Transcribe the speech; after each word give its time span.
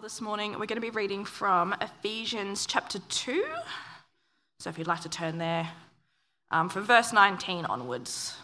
This 0.00 0.20
morning 0.20 0.52
we're 0.52 0.66
going 0.66 0.76
to 0.76 0.80
be 0.80 0.90
reading 0.90 1.24
from 1.24 1.74
Ephesians 1.80 2.66
chapter 2.66 3.00
2. 3.00 3.44
So 4.60 4.70
if 4.70 4.78
you'd 4.78 4.86
like 4.86 5.00
to 5.00 5.08
turn 5.08 5.38
there 5.38 5.68
um, 6.52 6.68
from 6.68 6.84
verse 6.84 7.12
19 7.12 7.64
onwards. 7.64 8.36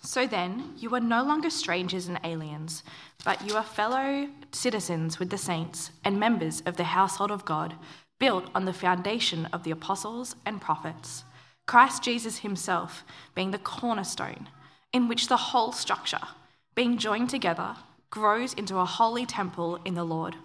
So 0.00 0.28
then, 0.28 0.74
you 0.76 0.94
are 0.94 1.00
no 1.00 1.24
longer 1.24 1.50
strangers 1.50 2.06
and 2.06 2.20
aliens, 2.22 2.84
but 3.24 3.48
you 3.48 3.56
are 3.56 3.64
fellow 3.64 4.28
citizens 4.52 5.18
with 5.18 5.30
the 5.30 5.38
saints 5.38 5.90
and 6.04 6.20
members 6.20 6.62
of 6.64 6.76
the 6.76 6.84
household 6.84 7.32
of 7.32 7.44
God, 7.44 7.74
built 8.20 8.48
on 8.54 8.64
the 8.64 8.72
foundation 8.72 9.46
of 9.46 9.64
the 9.64 9.72
apostles 9.72 10.36
and 10.46 10.60
prophets, 10.60 11.24
Christ 11.66 12.04
Jesus 12.04 12.38
himself 12.38 13.02
being 13.34 13.50
the 13.50 13.58
cornerstone, 13.58 14.48
in 14.92 15.08
which 15.08 15.26
the 15.26 15.36
whole 15.36 15.72
structure, 15.72 16.28
being 16.76 16.96
joined 16.96 17.30
together, 17.30 17.74
grows 18.10 18.54
into 18.54 18.78
a 18.78 18.84
holy 18.84 19.26
temple 19.26 19.78
in 19.84 19.94
the 19.94 20.04
Lord. 20.04 20.36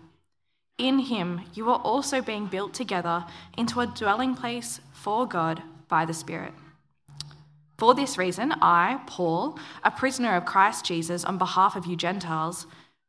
In 0.78 1.00
him, 1.00 1.42
you 1.54 1.70
are 1.70 1.80
also 1.80 2.22
being 2.22 2.48
built 2.48 2.74
together 2.74 3.26
into 3.58 3.80
a 3.80 3.88
dwelling 3.88 4.36
place 4.36 4.82
for 4.92 5.28
God 5.28 5.62
by 5.88 6.06
the 6.06 6.14
Spirit. 6.14 6.54
For 7.78 7.94
this 7.94 8.18
reason, 8.18 8.54
I, 8.62 9.02
Paul, 9.08 9.60
a 9.84 9.92
prisoner 9.92 10.36
of 10.36 10.46
Christ 10.46 10.86
Jesus, 10.86 11.24
on 11.24 11.38
behalf 11.38 11.76
of 11.76 11.86
you 11.86 11.96
Gentiles, 11.96 12.66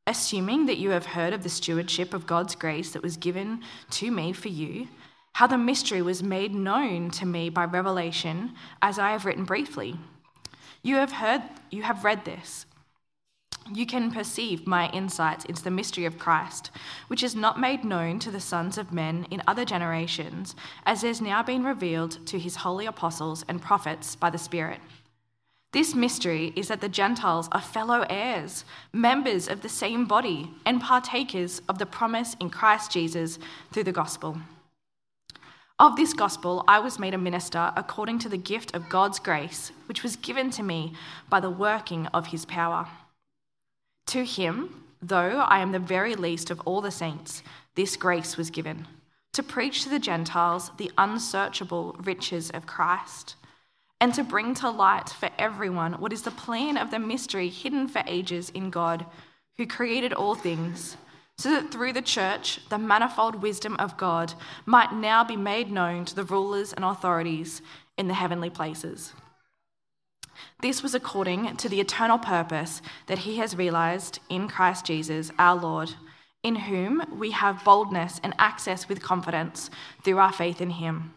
assuming 0.07 0.67
that 0.67 0.79
you 0.79 0.91
have 0.91 1.07
heard 1.07 1.33
of 1.33 1.43
the 1.43 1.49
stewardship 1.49 2.13
of 2.13 2.27
God's 2.27 2.55
grace 2.55 2.93
that 2.93 3.03
was 3.03 3.17
given 3.17 3.63
to 3.91 4.11
me 4.11 4.33
for 4.33 4.49
you, 4.49 4.89
how 5.35 5.47
the 5.47 5.59
mystery 5.59 6.03
was 6.03 6.23
made 6.23 6.55
known 6.55 7.11
to 7.11 7.27
me 7.27 7.49
by 7.49 7.65
revelation, 7.65 8.53
as 8.83 8.99
I 8.99 9.13
have 9.13 9.25
written 9.25 9.45
briefly. 9.45 9.97
You 10.83 10.97
have 10.97 11.13
heard, 11.13 11.43
you 11.71 11.83
have 11.83 12.05
read 12.05 12.25
this 12.25 12.67
you 13.73 13.87
can 13.87 14.11
perceive 14.11 14.67
my 14.67 14.91
insights 14.91 15.45
into 15.45 15.63
the 15.63 15.71
mystery 15.71 16.05
of 16.05 16.19
Christ, 16.19 16.71
which 17.09 17.23
is 17.23 17.35
not 17.35 17.61
made 17.61 17.85
known 17.85 18.19
to 18.21 18.31
the 18.31 18.41
sons 18.41 18.79
of 18.79 18.93
men 18.93 19.27
in 19.31 19.43
other 19.47 19.65
generations, 19.65 20.55
as 20.87 21.03
has 21.03 21.21
now 21.21 21.43
been 21.43 21.65
revealed 21.65 22.27
to 22.27 22.39
his 22.39 22.57
holy 22.57 22.87
apostles 22.87 23.45
and 23.49 23.63
prophets 23.63 24.17
by 24.17 24.31
the 24.31 24.39
Spirit. 24.39 24.81
This 25.73 25.95
mystery 25.95 26.53
is 26.55 26.69
that 26.69 26.81
the 26.81 26.89
Gentiles 26.89 27.49
are 27.51 27.61
fellow 27.61 28.07
heirs, 28.09 28.65
members 28.93 29.49
of 29.49 29.63
the 29.63 29.69
same 29.69 30.05
body, 30.05 30.51
and 30.65 30.81
partakers 30.81 31.61
of 31.69 31.79
the 31.79 31.87
promise 31.87 32.37
in 32.39 32.51
Christ 32.51 32.93
Jesus 32.93 33.39
through 33.73 33.85
the 33.85 33.93
gospel. 33.93 34.39
Of 35.81 35.97
this 35.97 36.13
gospel, 36.13 36.63
I 36.69 36.79
was 36.79 37.01
made 37.01 37.15
a 37.15 37.19
minister 37.19 37.73
according 37.77 38.21
to 38.21 38.29
the 38.29 38.37
gift 38.37 38.77
of 38.77 38.89
God's 38.89 39.19
grace, 39.19 39.73
which 39.87 40.05
was 40.05 40.15
given 40.15 40.51
to 40.51 40.63
me 40.63 40.93
by 41.29 41.41
the 41.41 41.51
working 41.51 42.07
of 42.15 42.29
his 42.29 42.45
power. 42.45 42.87
To 44.07 44.25
him, 44.25 44.85
though 45.01 45.41
I 45.41 45.61
am 45.61 45.73
the 45.73 45.79
very 45.79 46.15
least 46.15 46.51
of 46.51 46.61
all 46.65 46.81
the 46.81 46.91
saints, 46.91 47.43
this 47.75 47.97
grace 47.97 48.37
was 48.37 48.51
given 48.51 48.87
to 49.35 49.43
preach 49.43 49.83
to 49.83 49.89
the 49.89 49.99
Gentiles 49.99 50.71
the 50.79 50.91
unsearchable 50.97 51.97
riches 52.03 52.51
of 52.51 52.67
Christ, 52.67 53.35
and 54.01 54.15
to 54.15 54.25
bring 54.25 54.55
to 54.55 54.71
light 54.71 55.11
for 55.11 55.29
everyone 55.39 55.95
what 55.95 56.13
is 56.13 56.23
the 56.23 56.31
plan 56.31 56.77
of 56.77 56.91
the 56.91 56.99
mystery 56.99 57.49
hidden 57.49 57.89
for 57.89 58.03
ages 58.07 58.51
in 58.51 58.71
God, 58.71 59.05
who 59.57 59.67
created 59.67 60.13
all 60.13 60.35
things, 60.35 60.97
so 61.37 61.51
that 61.51 61.73
through 61.73 61.93
the 61.93 62.03
church 62.03 62.61
the 62.69 62.79
manifold 62.79 63.43
wisdom 63.43 63.75
of 63.79 63.97
God 63.97 64.35
might 64.67 64.93
now 64.93 65.25
be 65.25 65.37
made 65.37 65.71
known 65.71 66.05
to 66.05 66.15
the 66.15 66.25
rulers 66.25 66.73
and 66.73 66.85
authorities 66.85 67.61
in 67.99 68.07
the 68.07 68.15
heavenly 68.15 68.51
places. 68.51 69.13
This 70.61 70.83
was 70.83 70.95
according 70.95 71.57
to 71.57 71.69
the 71.69 71.81
eternal 71.81 72.19
purpose 72.19 72.83
that 73.07 73.19
he 73.19 73.37
has 73.37 73.57
realized 73.57 74.21
in 74.29 74.49
Christ 74.49 74.87
Jesus 74.87 75.31
our 75.39 75.57
Lord, 75.57 75.95
in 76.43 76.57
whom 76.57 77.03
we 77.19 77.31
have 77.31 77.65
boldness 77.65 78.21
and 78.23 78.35
access 78.39 78.89
with 78.89 79.03
confidence 79.03 79.71
through 80.03 80.19
our 80.19 80.33
faith 80.33 80.61
in 80.61 80.71
him. 80.71 81.15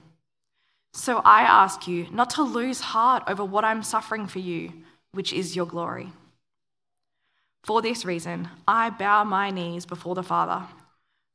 So 0.93 1.21
I 1.23 1.41
ask 1.41 1.87
you 1.87 2.07
not 2.11 2.31
to 2.31 2.43
lose 2.43 2.79
heart 2.79 3.23
over 3.27 3.45
what 3.45 3.63
I'm 3.65 3.83
suffering 3.83 4.27
for 4.27 4.39
you, 4.39 4.71
which 5.11 5.31
is 5.31 5.55
your 5.55 5.65
glory. 5.65 6.11
For 7.63 7.81
this 7.81 8.05
reason, 8.05 8.49
I 8.67 8.89
bow 8.89 9.23
my 9.23 9.51
knees 9.51 9.85
before 9.85 10.15
the 10.15 10.23
Father, 10.23 10.65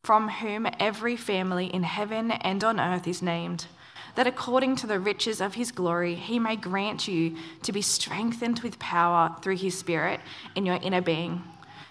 from 0.03 0.29
whom 0.29 0.67
every 0.81 1.15
family 1.15 1.67
in 1.67 1.83
heaven 1.83 2.31
and 2.33 2.65
on 2.65 2.81
earth 2.81 3.07
is 3.07 3.23
named 3.23 3.67
that 4.15 4.27
according 4.27 4.77
to 4.77 4.87
the 4.87 5.01
riches 5.01 5.41
of 5.41 5.55
his 5.55 5.73
glory, 5.73 6.15
he 6.15 6.39
may 6.39 6.57
grant 6.57 7.09
you 7.09 7.37
to 7.63 7.73
be 7.73 7.83
strengthened 7.83 8.61
with 8.61 8.79
power 8.79 9.35
through 9.41 9.57
his 9.57 9.79
Spirit 9.79 10.21
in 10.55 10.67
your 10.67 10.79
inner 10.83 11.01
being, 11.01 11.43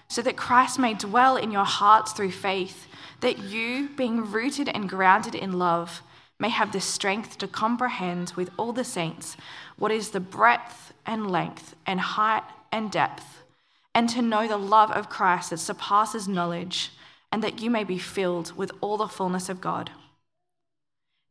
so 0.07 0.21
that 0.21 0.37
Christ 0.37 0.77
may 0.77 0.93
dwell 0.93 1.37
in 1.37 1.51
your 1.51 1.65
hearts 1.65 2.11
through 2.11 2.31
faith, 2.31 2.87
that 3.21 3.39
you, 3.39 3.89
being 3.95 4.31
rooted 4.31 4.69
and 4.69 4.89
grounded 4.89 5.35
in 5.35 5.53
love, 5.53 6.03
may 6.37 6.49
have 6.49 6.71
the 6.71 6.81
strength 6.81 7.37
to 7.37 7.47
comprehend 7.47 8.33
with 8.35 8.49
all 8.57 8.73
the 8.73 8.83
saints 8.83 9.38
what 9.77 9.91
is 9.91 10.09
the 10.09 10.19
breadth 10.19 10.93
and 11.05 11.29
length 11.29 11.75
and 11.85 11.99
height 11.99 12.43
and 12.71 12.91
depth, 12.91 13.43
and 13.93 14.09
to 14.09 14.21
know 14.21 14.47
the 14.47 14.57
love 14.57 14.91
of 14.91 15.09
Christ 15.09 15.49
that 15.49 15.57
surpasses 15.57 16.27
knowledge, 16.27 16.91
and 17.31 17.43
that 17.43 17.61
you 17.61 17.69
may 17.69 17.83
be 17.83 17.97
filled 17.97 18.55
with 18.57 18.71
all 18.81 18.97
the 18.97 19.07
fullness 19.07 19.49
of 19.49 19.61
God. 19.61 19.91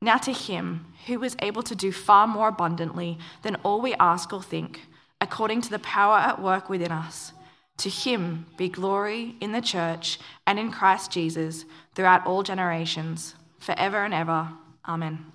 Now 0.03 0.17
to 0.19 0.33
him 0.33 0.87
who 1.07 1.23
is 1.23 1.37
able 1.41 1.63
to 1.65 1.75
do 1.75 1.93
far 1.93 2.27
more 2.27 2.49
abundantly 2.49 3.19
than 3.43 3.57
all 3.57 3.81
we 3.81 3.95
ask 3.95 4.33
or 4.33 4.43
think, 4.43 4.81
according 5.21 5.61
to 5.63 5.71
the 5.71 5.79
power 5.79 6.17
at 6.17 6.41
work 6.41 6.71
within 6.71 6.93
us, 6.93 7.33
to 7.79 7.91
him 7.91 8.47
be 8.57 8.69
glory 8.69 9.37
in 9.41 9.53
the 9.53 9.61
church 9.61 10.19
and 10.47 10.59
in 10.59 10.71
Christ 10.71 11.11
Jesus 11.11 11.65
throughout 11.95 12.27
all 12.27 12.43
generations, 12.43 13.35
forever 13.59 14.05
and 14.05 14.15
ever. 14.15 14.49
Amen. 14.89 15.27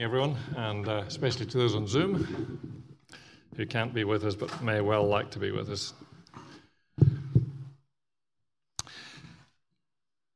everyone, 0.00 0.34
and 0.56 0.88
uh, 0.88 1.04
especially 1.06 1.44
to 1.44 1.58
those 1.58 1.74
on 1.74 1.86
Zoom 1.86 2.82
who 3.54 3.66
can't 3.66 3.92
be 3.92 4.04
with 4.04 4.24
us 4.24 4.34
but 4.34 4.62
may 4.62 4.80
well 4.80 5.06
like 5.06 5.30
to 5.30 5.38
be 5.38 5.50
with 5.50 5.68
us. 5.68 5.92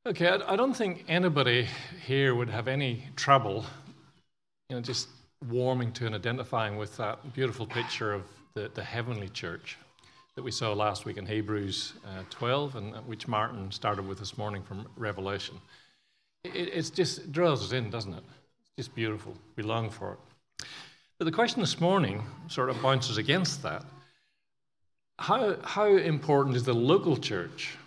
Okay, 0.07 0.29
I 0.29 0.55
don't 0.55 0.75
think 0.75 1.07
anybody 1.09 1.67
here 2.05 2.35
would 2.35 2.51
have 2.51 2.69
any 2.69 3.05
trouble, 3.17 3.65
you 4.69 4.77
know, 4.77 4.83
just 4.83 5.09
warming 5.49 5.93
to 5.93 6.05
and 6.05 6.15
identifying 6.15 6.77
with 6.77 6.95
that 6.99 7.33
beautiful 7.33 7.67
picture 7.67 8.13
of 8.13 8.25
the, 8.53 8.71
the 8.75 8.85
heavenly 8.85 9.31
church 9.31 9.79
that 10.35 10.43
we 10.43 10.51
saw 10.51 10.75
last 10.75 11.07
week 11.07 11.17
in 11.17 11.25
Hebrews 11.25 11.95
uh, 12.05 12.23
12, 12.29 12.77
and 12.77 12.95
which 13.07 13.27
Martin 13.27 13.73
started 13.73 14.07
with 14.07 14.19
this 14.19 14.37
morning 14.37 14.63
from 14.63 14.87
Revelation. 14.95 15.59
It 16.45 16.93
just 16.95 17.21
it 17.21 17.33
draws 17.33 17.65
us 17.65 17.73
in, 17.73 17.89
doesn't 17.89 18.13
it? 18.13 18.25
It's 18.61 18.73
just 18.77 18.95
beautiful. 18.95 19.35
We 19.57 19.63
long 19.63 19.89
for 19.89 20.13
it. 20.13 20.67
But 21.19 21.25
the 21.25 21.33
question 21.33 21.63
this 21.63 21.81
morning 21.81 22.23
sort 22.49 22.69
of 22.69 22.83
bounces 22.83 23.17
against 23.17 23.63
that. 23.63 23.87
How, 25.19 25.57
how 25.65 25.87
important 25.87 26.57
is 26.57 26.65
the 26.65 26.75
local 26.75 27.17
church 27.17 27.79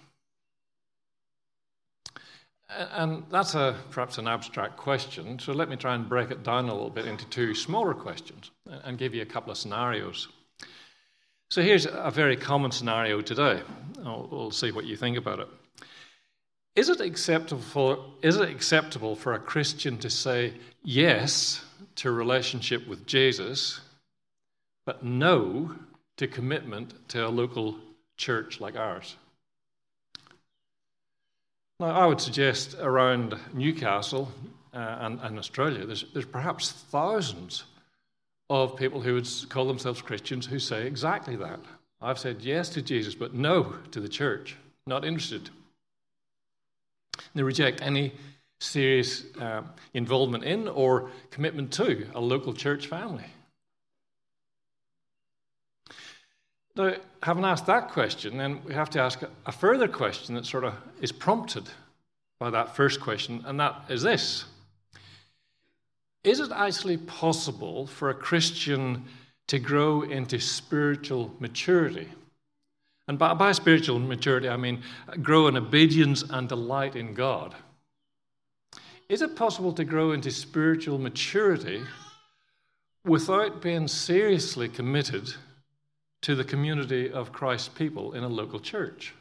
and 2.69 3.23
that's 3.31 3.55
a, 3.55 3.75
perhaps 3.91 4.17
an 4.17 4.27
abstract 4.27 4.77
question, 4.77 5.39
so 5.39 5.53
let 5.53 5.69
me 5.69 5.75
try 5.75 5.95
and 5.95 6.07
break 6.07 6.31
it 6.31 6.43
down 6.43 6.69
a 6.69 6.73
little 6.73 6.89
bit 6.89 7.05
into 7.05 7.25
two 7.27 7.55
smaller 7.55 7.93
questions 7.93 8.51
and 8.83 8.97
give 8.97 9.13
you 9.15 9.21
a 9.21 9.25
couple 9.25 9.51
of 9.51 9.57
scenarios. 9.57 10.27
So 11.49 11.61
here's 11.61 11.85
a 11.85 12.11
very 12.11 12.35
common 12.35 12.71
scenario 12.71 13.21
today. 13.21 13.61
We'll 14.03 14.51
see 14.51 14.71
what 14.71 14.85
you 14.85 14.97
think 14.97 15.17
about 15.17 15.39
it. 15.39 15.47
Is 16.75 16.89
it 16.89 16.99
acceptable 16.99 17.61
for, 17.61 18.05
is 18.21 18.35
it 18.35 18.49
acceptable 18.49 19.15
for 19.15 19.33
a 19.33 19.39
Christian 19.39 19.97
to 19.99 20.09
say 20.09 20.53
yes 20.83 21.63
to 21.95 22.11
relationship 22.11 22.87
with 22.87 23.07
Jesus, 23.07 23.79
but 24.85 25.03
no 25.03 25.73
to 26.17 26.27
commitment 26.27 26.93
to 27.09 27.25
a 27.25 27.29
local 27.29 27.77
church 28.17 28.59
like 28.59 28.75
ours? 28.75 29.15
Now, 31.79 31.91
I 31.91 32.07
would 32.07 32.19
suggest 32.19 32.75
around 32.79 33.35
Newcastle 33.53 34.31
uh, 34.73 34.97
and, 35.01 35.19
and, 35.21 35.37
Australia, 35.37 35.85
there's, 35.85 36.05
there's 36.11 36.25
perhaps 36.25 36.71
thousands 36.71 37.65
of 38.49 38.75
people 38.75 38.99
who 38.99 39.13
would 39.13 39.29
call 39.49 39.67
themselves 39.67 40.01
Christians 40.01 40.47
who 40.47 40.57
say 40.57 40.87
exactly 40.87 41.35
that. 41.35 41.59
I've 42.01 42.17
said 42.17 42.41
yes 42.41 42.69
to 42.69 42.81
Jesus, 42.81 43.13
but 43.13 43.35
no 43.35 43.75
to 43.91 43.99
the 43.99 44.09
church, 44.09 44.55
not 44.87 45.05
interested. 45.05 45.51
They 47.35 47.43
reject 47.43 47.81
any 47.83 48.13
serious 48.59 49.25
uh, 49.39 49.61
involvement 49.93 50.45
in 50.45 50.67
or 50.67 51.11
commitment 51.29 51.71
to 51.73 52.07
a 52.15 52.19
local 52.19 52.53
church 52.53 52.87
family. 52.87 53.25
Now, 56.77 56.93
having 57.23 57.43
asked 57.43 57.65
that 57.65 57.89
question, 57.89 58.37
then 58.37 58.63
we 58.63 58.73
have 58.73 58.89
to 58.91 59.01
ask 59.01 59.21
a 59.45 59.51
further 59.51 59.87
question 59.87 60.35
that 60.35 60.45
sort 60.45 60.63
of 60.63 60.75
is 61.01 61.11
prompted 61.11 61.67
by 62.39 62.51
that 62.51 62.75
first 62.75 63.01
question, 63.01 63.43
and 63.45 63.59
that 63.59 63.85
is 63.89 64.03
this 64.03 64.45
Is 66.23 66.39
it 66.39 66.51
actually 66.51 66.97
possible 66.97 67.87
for 67.87 68.09
a 68.09 68.13
Christian 68.13 69.05
to 69.47 69.59
grow 69.59 70.01
into 70.01 70.39
spiritual 70.39 71.33
maturity. 71.39 72.09
And 73.07 73.17
by, 73.17 73.33
by 73.33 73.53
spiritual 73.53 73.99
maturity, 73.99 74.49
I 74.49 74.57
mean 74.57 74.83
uh, 75.07 75.15
grow 75.15 75.47
in 75.47 75.55
obedience 75.55 76.23
and 76.29 76.49
delight 76.49 76.95
in 76.95 77.13
God. 77.13 77.55
Is 79.07 79.21
it 79.21 79.37
possible 79.37 79.71
to 79.73 79.85
grow 79.85 80.11
into 80.11 80.31
spiritual 80.31 80.97
maturity 80.97 81.81
without 83.05 83.61
being 83.61 83.87
seriously 83.87 84.67
committed 84.67 85.33
to 86.27 86.35
the 86.35 86.43
community 86.43 87.09
of 87.09 87.31
Christ's 87.31 87.69
people 87.69 88.11
in 88.11 88.21
a 88.21 88.27
local 88.27 88.59
church? 88.59 89.13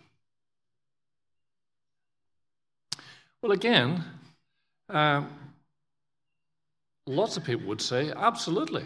Well, 3.40 3.52
again, 3.52 4.02
uh, 4.88 5.22
lots 7.06 7.36
of 7.36 7.44
people 7.44 7.68
would 7.68 7.80
say 7.80 8.10
absolutely. 8.10 8.82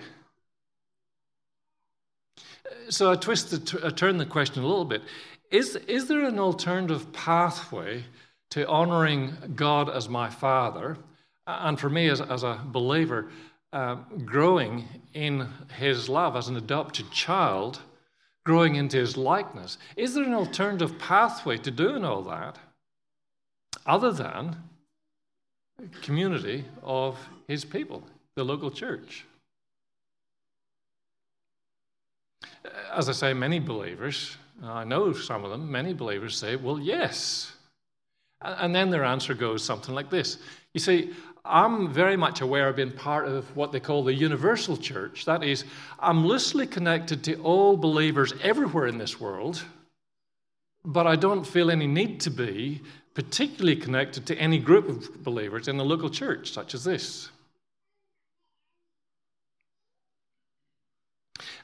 So 2.91 3.11
I 3.11 3.15
twist 3.15 3.53
the, 3.53 3.87
I 3.87 3.89
turn 3.89 4.19
the 4.19 4.27
question 4.27 4.63
a 4.63 4.67
little 4.67 4.85
bit. 4.85 5.01
Is, 5.51 5.77
is 5.77 6.07
there 6.07 6.27
an 6.27 6.39
alternative 6.39 7.11
pathway 7.15 8.05
to 8.51 8.69
honoring 8.69 9.33
God 9.57 9.89
as 9.89 10.11
my 10.11 10.29
Father, 10.29 10.99
and 11.47 11.81
for 11.81 11.89
me 11.89 12.11
as, 12.11 12.21
as 12.21 12.43
a 12.43 12.61
believer, 12.67 13.31
uh, 13.73 13.95
growing 14.27 14.85
in 15.15 15.49
His 15.79 16.11
love 16.11 16.37
as 16.37 16.49
an 16.49 16.59
adopted 16.59 17.11
child, 17.13 17.81
growing 18.50 18.75
into 18.75 18.97
His 18.97 19.17
likeness? 19.17 19.79
Is 19.97 20.14
there 20.14 20.25
an 20.25 20.35
alternative 20.35 20.99
pathway 20.99 21.56
to 21.58 21.70
doing 21.70 22.05
all 22.05 22.23
that 22.23 22.58
other 23.87 24.11
than 24.11 24.56
community 26.02 26.64
of 26.82 27.17
His 27.47 27.64
people, 27.64 28.02
the 28.35 28.43
local 28.43 28.73
church? 28.73 29.25
As 32.93 33.08
I 33.08 33.12
say, 33.12 33.32
many 33.32 33.61
believers, 33.61 34.37
I 34.64 34.82
know 34.82 35.12
some 35.12 35.44
of 35.44 35.52
them, 35.52 35.70
many 35.70 35.94
believers 35.94 36.37
say, 36.37 36.56
well, 36.56 36.81
yes. 36.81 37.52
And 38.43 38.75
then 38.75 38.91
their 38.91 39.05
answer 39.05 39.32
goes 39.32 39.62
something 39.62 39.94
like 39.94 40.11
this 40.11 40.38
You 40.75 40.81
see, 40.81 41.11
I'm 41.45 41.93
very 41.93 42.17
much 42.17 42.41
aware 42.41 42.69
of 42.69 42.77
being 42.77 42.93
part 42.93 43.27
of 43.27 43.57
what 43.57 43.73
they 43.73 43.81
call 43.81 44.05
the 44.05 44.13
universal 44.13 44.77
church. 44.77 45.25
That 45.25 45.43
is, 45.43 45.65
I'm 45.99 46.27
loosely 46.27 46.67
connected 46.67 47.25
to 47.25 47.41
all 47.43 47.77
believers 47.77 48.33
everywhere 48.43 48.87
in 48.87 48.99
this 48.99 49.19
world, 49.19 49.65
but 50.85 51.07
I 51.07 51.17
don't 51.17 51.47
feel 51.47 51.71
any 51.71 51.87
need 51.87 52.21
to 52.21 52.31
be 52.31 52.83
particularly 53.15 53.77
connected 53.77 54.27
to 54.27 54.39
any 54.39 54.59
group 54.59 54.89
of 54.89 55.25
believers 55.25 55.69
in 55.69 55.79
a 55.79 55.83
local 55.83 56.11
church, 56.11 56.53
such 56.53 56.75
as 56.75 56.85
this. 56.85 57.31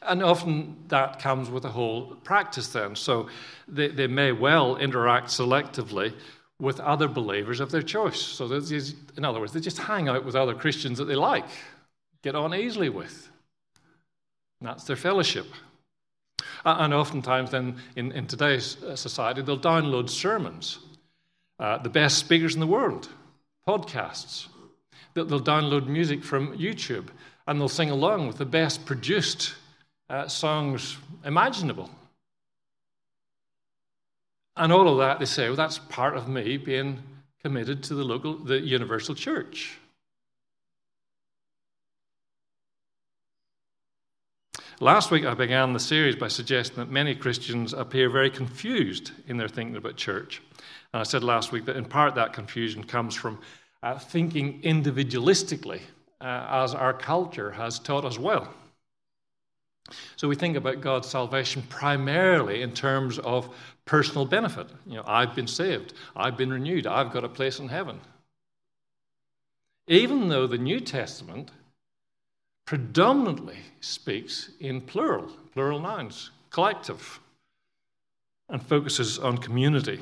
And 0.03 0.23
often 0.23 0.77
that 0.89 1.19
comes 1.19 1.51
with 1.51 1.65
a 1.65 1.71
whole 1.71 2.17
practice, 2.25 2.69
then. 2.69 2.95
So 2.95 3.29
they, 3.67 3.89
they 3.89 4.07
may 4.07 4.33
well 4.33 4.77
interact 4.77 5.29
selectively 5.29 6.15
with 6.61 6.81
other 6.81 7.09
believers 7.09 7.61
of 7.61 7.71
their 7.71 7.83
choice. 7.83 8.21
So, 8.21 8.47
in 8.47 9.25
other 9.25 9.41
words, 9.41 9.53
they 9.53 9.61
just 9.61 9.79
hang 9.79 10.09
out 10.09 10.25
with 10.25 10.35
other 10.35 10.55
Christians 10.55 10.99
that 10.99 11.05
they 11.05 11.15
like, 11.15 11.45
get 12.23 12.35
on 12.35 12.55
easily 12.55 12.89
with. 12.89 13.31
And 14.61 14.69
that's 14.69 14.85
their 14.85 14.97
fellowship. 14.97 15.47
And 16.65 16.95
oftentimes, 16.95 17.51
then, 17.51 17.77
in, 17.95 18.11
in 18.13 18.27
today's 18.27 18.83
uh, 18.83 18.97
society, 18.97 19.43
they'll 19.43 19.59
download 19.59 20.09
sermons, 20.09 20.79
uh, 21.61 21.79
the 21.79 21.91
best 21.91 22.19
speakers 22.19 22.55
in 22.55 22.61
the 22.61 22.67
world, 22.67 23.09
podcasts. 23.69 24.49
They'll 25.15 25.41
download 25.41 25.87
music 25.87 26.25
from 26.25 26.57
YouTube, 26.59 27.09
and 27.47 27.61
they'll 27.61 27.69
sing 27.69 27.91
along 27.91 28.27
with 28.27 28.39
the 28.39 28.47
best 28.47 28.85
produced 28.85 29.55
uh, 30.11 30.29
songs 30.29 30.97
imaginable. 31.25 31.91
And 34.57 34.73
all 34.73 34.89
of 34.89 34.99
that, 34.99 35.19
they 35.19 35.27
say, 35.27 35.49
well, 35.49 35.57
that's 35.57 35.79
part 35.79 36.17
of 36.17 36.29
me 36.29 36.57
being 36.57 37.03
committed 37.43 37.83
to 37.85 37.95
the 37.95 38.05
local, 38.05 38.39
the 38.39 38.59
universal 38.59 39.15
church. 39.15 39.79
Last 44.81 45.11
week, 45.11 45.25
I 45.25 45.33
began 45.33 45.73
the 45.73 45.81
series 45.81 46.17
by 46.17 46.29
suggesting 46.29 46.77
that 46.77 46.91
many 46.91 47.15
Christians 47.15 47.73
appear 47.73 48.11
very 48.11 48.31
confused 48.31 49.13
in 49.27 49.39
their 49.39 49.49
thinking 49.49 49.77
about 49.77 49.97
church. 49.97 50.43
And 50.93 51.01
I 51.01 51.05
said 51.05 51.25
last 51.25 51.51
week 51.51 51.65
that 51.65 51.77
in 51.77 51.87
part 51.87 52.15
that 52.15 52.35
confusion 52.35 52.85
comes 52.85 53.15
from 53.15 53.39
uh, 53.83 53.99
thinking 53.99 54.61
individualistically, 54.63 55.81
uh, 56.21 56.47
as 56.51 56.75
our 56.75 56.93
culture 56.93 57.53
has 57.53 57.79
taught 57.79 58.05
us 58.05 58.19
well. 58.19 58.53
So 60.17 60.29
we 60.29 60.35
think 60.35 60.57
about 60.57 60.81
God's 60.81 61.09
salvation 61.09 61.63
primarily 61.69 62.63
in 62.63 62.73
terms 62.73 63.19
of 63.21 63.55
personal 63.85 64.25
benefit. 64.25 64.69
You 64.87 64.97
know, 64.97 65.05
I've 65.07 65.35
been 65.35 65.47
saved, 65.47 65.95
I've 66.15 66.37
been 66.37 66.53
renewed, 66.53 66.87
I've 66.87 67.13
got 67.13 67.25
a 67.25 67.29
place 67.29 67.59
in 67.59 67.69
heaven. 67.69 68.01
Even 69.89 70.29
though 70.29 70.47
the 70.47 70.59
New 70.59 70.81
Testament 70.81 71.51
predominantly 72.67 73.59
speaks 73.81 74.51
in 74.59 74.81
plural, 74.81 75.31
plural 75.53 75.81
nouns, 75.81 76.33
collective, 76.51 77.21
and 78.49 78.63
focuses 78.63 79.19
on 79.19 79.39
community. 79.39 80.01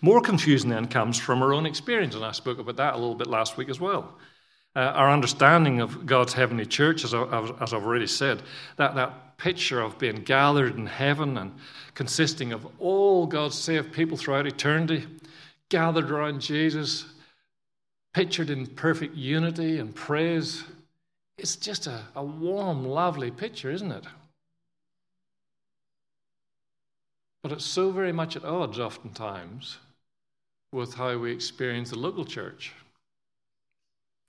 More 0.00 0.20
confusion 0.20 0.68
then 0.68 0.86
comes 0.86 1.18
from 1.18 1.42
our 1.42 1.54
own 1.54 1.66
experience, 1.66 2.14
and 2.14 2.24
I 2.24 2.32
spoke 2.32 2.58
about 2.58 2.76
that 2.76 2.94
a 2.94 2.98
little 2.98 3.14
bit 3.14 3.26
last 3.26 3.56
week 3.56 3.68
as 3.68 3.80
well. 3.80 4.14
Uh, 4.78 4.92
our 4.94 5.10
understanding 5.10 5.80
of 5.80 6.06
God's 6.06 6.32
heavenly 6.32 6.64
church, 6.64 7.02
as, 7.02 7.12
I, 7.12 7.24
as 7.60 7.74
I've 7.74 7.82
already 7.82 8.06
said, 8.06 8.44
that, 8.76 8.94
that 8.94 9.36
picture 9.36 9.80
of 9.80 9.98
being 9.98 10.22
gathered 10.22 10.76
in 10.76 10.86
heaven 10.86 11.36
and 11.36 11.52
consisting 11.94 12.52
of 12.52 12.64
all 12.78 13.26
God's 13.26 13.56
saved 13.56 13.92
people 13.92 14.16
throughout 14.16 14.46
eternity, 14.46 15.04
gathered 15.68 16.12
around 16.12 16.40
Jesus, 16.40 17.06
pictured 18.14 18.50
in 18.50 18.68
perfect 18.68 19.16
unity 19.16 19.80
and 19.80 19.92
praise. 19.96 20.62
It's 21.38 21.56
just 21.56 21.88
a, 21.88 22.00
a 22.14 22.22
warm, 22.22 22.84
lovely 22.86 23.32
picture, 23.32 23.72
isn't 23.72 23.90
it? 23.90 24.04
But 27.42 27.50
it's 27.50 27.64
so 27.64 27.90
very 27.90 28.12
much 28.12 28.36
at 28.36 28.44
odds, 28.44 28.78
oftentimes, 28.78 29.78
with 30.70 30.94
how 30.94 31.18
we 31.18 31.32
experience 31.32 31.90
the 31.90 31.98
local 31.98 32.24
church 32.24 32.74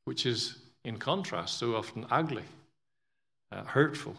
which 0.09 0.25
is, 0.25 0.55
in 0.85 0.97
contrast, 0.97 1.59
so 1.59 1.75
often 1.75 2.03
ugly, 2.09 2.41
uh, 3.51 3.63
hurtful, 3.63 4.15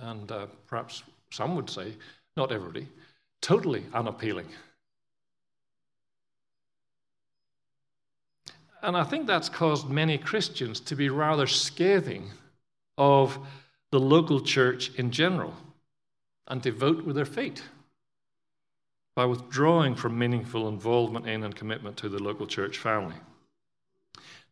and 0.00 0.32
uh, 0.32 0.46
perhaps 0.66 1.04
some 1.30 1.54
would 1.54 1.70
say, 1.70 1.92
not 2.36 2.50
everybody, 2.50 2.88
totally 3.40 3.84
unappealing. 3.94 4.48
And 8.82 8.96
I 8.96 9.04
think 9.04 9.28
that's 9.28 9.48
caused 9.48 9.88
many 9.88 10.18
Christians 10.18 10.80
to 10.80 10.96
be 10.96 11.10
rather 11.10 11.46
scathing 11.46 12.28
of 12.98 13.38
the 13.92 14.00
local 14.00 14.40
church 14.40 14.92
in 14.96 15.12
general 15.12 15.54
and 16.48 16.60
to 16.64 16.72
vote 16.72 17.04
with 17.04 17.14
their 17.14 17.24
feet 17.24 17.62
by 19.14 19.26
withdrawing 19.26 19.94
from 19.94 20.18
meaningful 20.18 20.66
involvement 20.66 21.28
in 21.28 21.44
and 21.44 21.54
commitment 21.54 21.96
to 21.98 22.08
the 22.08 22.20
local 22.20 22.48
church 22.48 22.78
family. 22.78 23.14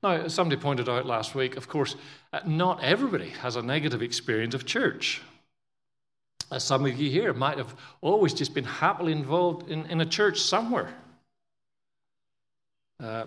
Now, 0.05 0.29
somebody 0.29 0.61
pointed 0.61 0.87
out 0.87 1.07
last 1.07 1.35
week, 1.35 1.57
of 1.57 1.67
course, 1.67 1.97
uh, 2.35 2.41
not 2.45 2.85
everybody 2.85 3.31
has 3.31 3.57
a 3.57 3.63
negative 3.63 4.03
experience 4.03 4.55
of 4.55 4.67
church. 4.67 5.23
As 6.53 6.63
some 6.63 6.85
of 6.85 6.99
you 6.99 7.11
here 7.11 7.33
might 7.33 7.57
have 7.57 7.75
always 8.03 8.35
just 8.35 8.53
been 8.53 8.65
happily 8.67 9.13
involved 9.13 9.71
in, 9.71 9.87
in 9.87 10.03
a 10.03 10.05
church 10.05 10.41
somewhere. 10.41 10.93
Uh, 13.03 13.25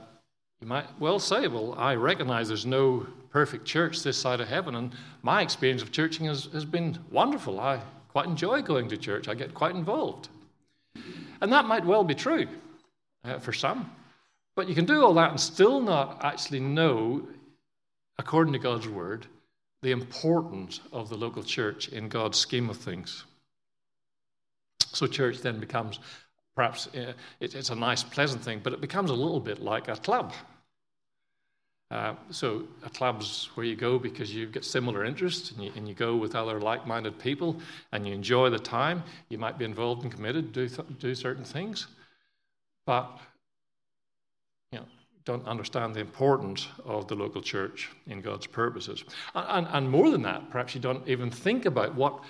you 0.62 0.68
might 0.68 0.86
well 1.00 1.18
say, 1.18 1.48
well, 1.48 1.74
I 1.80 1.96
recognize 1.96 2.48
there's 2.48 2.68
no 2.68 3.08
perfect 3.32 3.66
church 3.66 4.04
this 4.04 4.16
side 4.16 4.40
of 4.40 4.48
heaven, 4.48 4.76
and 4.76 4.92
my 5.24 5.42
experience 5.42 5.82
of 5.82 5.92
churching 5.92 6.28
has, 6.28 6.46
has 6.54 6.64
been 6.64 6.96
wonderful. 7.10 7.60
I 7.60 7.82
quite 8.10 8.28
enjoy 8.28 8.62
going 8.62 8.88
to 8.90 8.98
church, 8.98 9.28
I 9.28 9.34
get 9.34 9.56
quite 9.56 9.74
involved. 9.74 10.30
And 11.42 11.52
that 11.52 11.66
might 11.66 11.84
well 11.84 12.04
be 12.04 12.14
true 12.14 12.48
uh, 13.24 13.40
for 13.40 13.52
some. 13.52 13.90
But 14.58 14.68
you 14.68 14.74
can 14.74 14.86
do 14.86 15.06
all 15.06 15.14
that 15.14 15.30
and 15.30 15.40
still 15.40 15.80
not 15.80 16.26
actually 16.26 16.62
know, 16.62 17.28
according 18.18 18.54
to 18.54 18.60
God's 18.60 18.88
word, 18.88 19.28
the 19.84 19.92
importance 19.92 20.80
of 20.92 21.10
the 21.10 21.16
local 21.16 21.44
church 21.44 21.90
in 21.90 22.10
God's 22.10 22.40
scheme 22.40 22.68
of 22.68 22.78
things. 22.78 23.24
So, 24.94 25.06
church 25.06 25.42
then 25.42 25.60
becomes 25.60 26.00
perhaps 26.56 26.88
uh, 26.88 27.14
it's 27.40 27.70
a 27.70 27.76
nice, 27.76 28.02
pleasant 28.02 28.44
thing, 28.44 28.62
but 28.64 28.74
it 28.74 28.82
becomes 28.82 29.12
a 29.12 29.14
little 29.14 29.40
bit 29.40 29.62
like 29.62 29.90
a 29.90 29.96
club. 29.96 30.34
Uh, 31.92 32.16
so, 32.32 32.64
a 32.84 32.90
club's 32.90 33.52
where 33.54 33.66
you 33.68 33.76
go 33.76 34.00
because 34.00 34.34
you've 34.34 34.54
got 34.54 34.66
similar 34.66 35.06
interests 35.06 35.52
and 35.52 35.66
you, 35.66 35.72
and 35.76 35.88
you 35.88 35.94
go 35.94 36.16
with 36.16 36.34
other 36.34 36.60
like 36.60 36.88
minded 36.88 37.20
people 37.20 37.58
and 37.92 38.08
you 38.08 38.14
enjoy 38.16 38.50
the 38.50 38.58
time. 38.58 39.04
You 39.30 39.38
might 39.38 39.60
be 39.60 39.66
involved 39.66 40.02
and 40.02 40.12
committed, 40.12 40.52
do, 40.52 40.68
th- 40.68 40.88
do 40.98 41.14
certain 41.14 41.44
things. 41.44 41.86
But 42.88 43.20
don't 45.28 45.46
understand 45.46 45.94
the 45.94 46.00
importance 46.00 46.70
of 46.86 47.08
the 47.08 47.16
local 47.16 47.42
church 47.42 47.90
in 48.08 48.22
God's 48.22 48.48
purposes. 48.48 49.04
And, 49.36 49.68
and, 49.70 49.90
more 49.90 50.10
than 50.10 50.22
that, 50.22 50.50
perhaps 50.50 50.74
you 50.74 50.80
don't 50.80 51.06
even 51.08 51.30
think 51.30 51.66
about 51.66 51.94
what, 51.94 52.24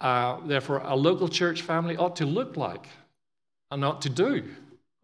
uh, 0.00 0.40
therefore, 0.44 0.82
a 0.84 0.96
local 0.96 1.28
church 1.28 1.62
family 1.62 1.96
ought 1.96 2.16
to 2.16 2.26
look 2.26 2.56
like 2.56 2.88
and 3.70 3.84
ought 3.84 4.02
to 4.02 4.10
do 4.10 4.44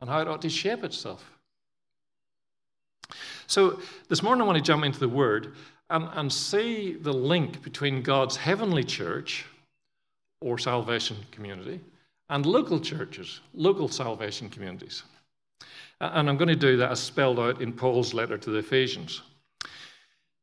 and 0.01 0.11
how 0.11 0.21
it 0.21 0.29
ought 0.29 0.43
to 0.43 0.51
shape 0.51 0.83
itself. 0.83 1.25
So, 3.47 3.81
this 4.09 4.23
morning 4.23 4.43
I 4.43 4.47
want 4.47 4.59
to 4.59 4.65
jump 4.65 4.85
into 4.85 4.99
the 4.99 5.09
Word 5.09 5.55
and, 5.91 6.09
and 6.15 6.33
see 6.33 6.95
the 6.95 7.13
link 7.13 7.63
between 7.63 8.03
God's 8.03 8.37
heavenly 8.37 8.85
church 8.85 9.47
or 10.41 10.59
salvation 10.59 11.17
community 11.31 11.81
and 12.31 12.45
local 12.45 12.81
churches, 12.81 13.41
local 13.55 13.89
salvation 13.89 14.51
communities. 14.51 15.05
And 16.01 16.29
I'm 16.29 16.37
going 16.37 16.49
to 16.49 16.57
do 16.57 16.77
that 16.77 16.93
as 16.93 17.01
spelled 17.01 17.39
out 17.39 17.61
in 17.61 17.73
Paul's 17.73 18.15
letter 18.15 18.39
to 18.39 18.51
the 18.51 18.59
Ephesians. 18.59 19.23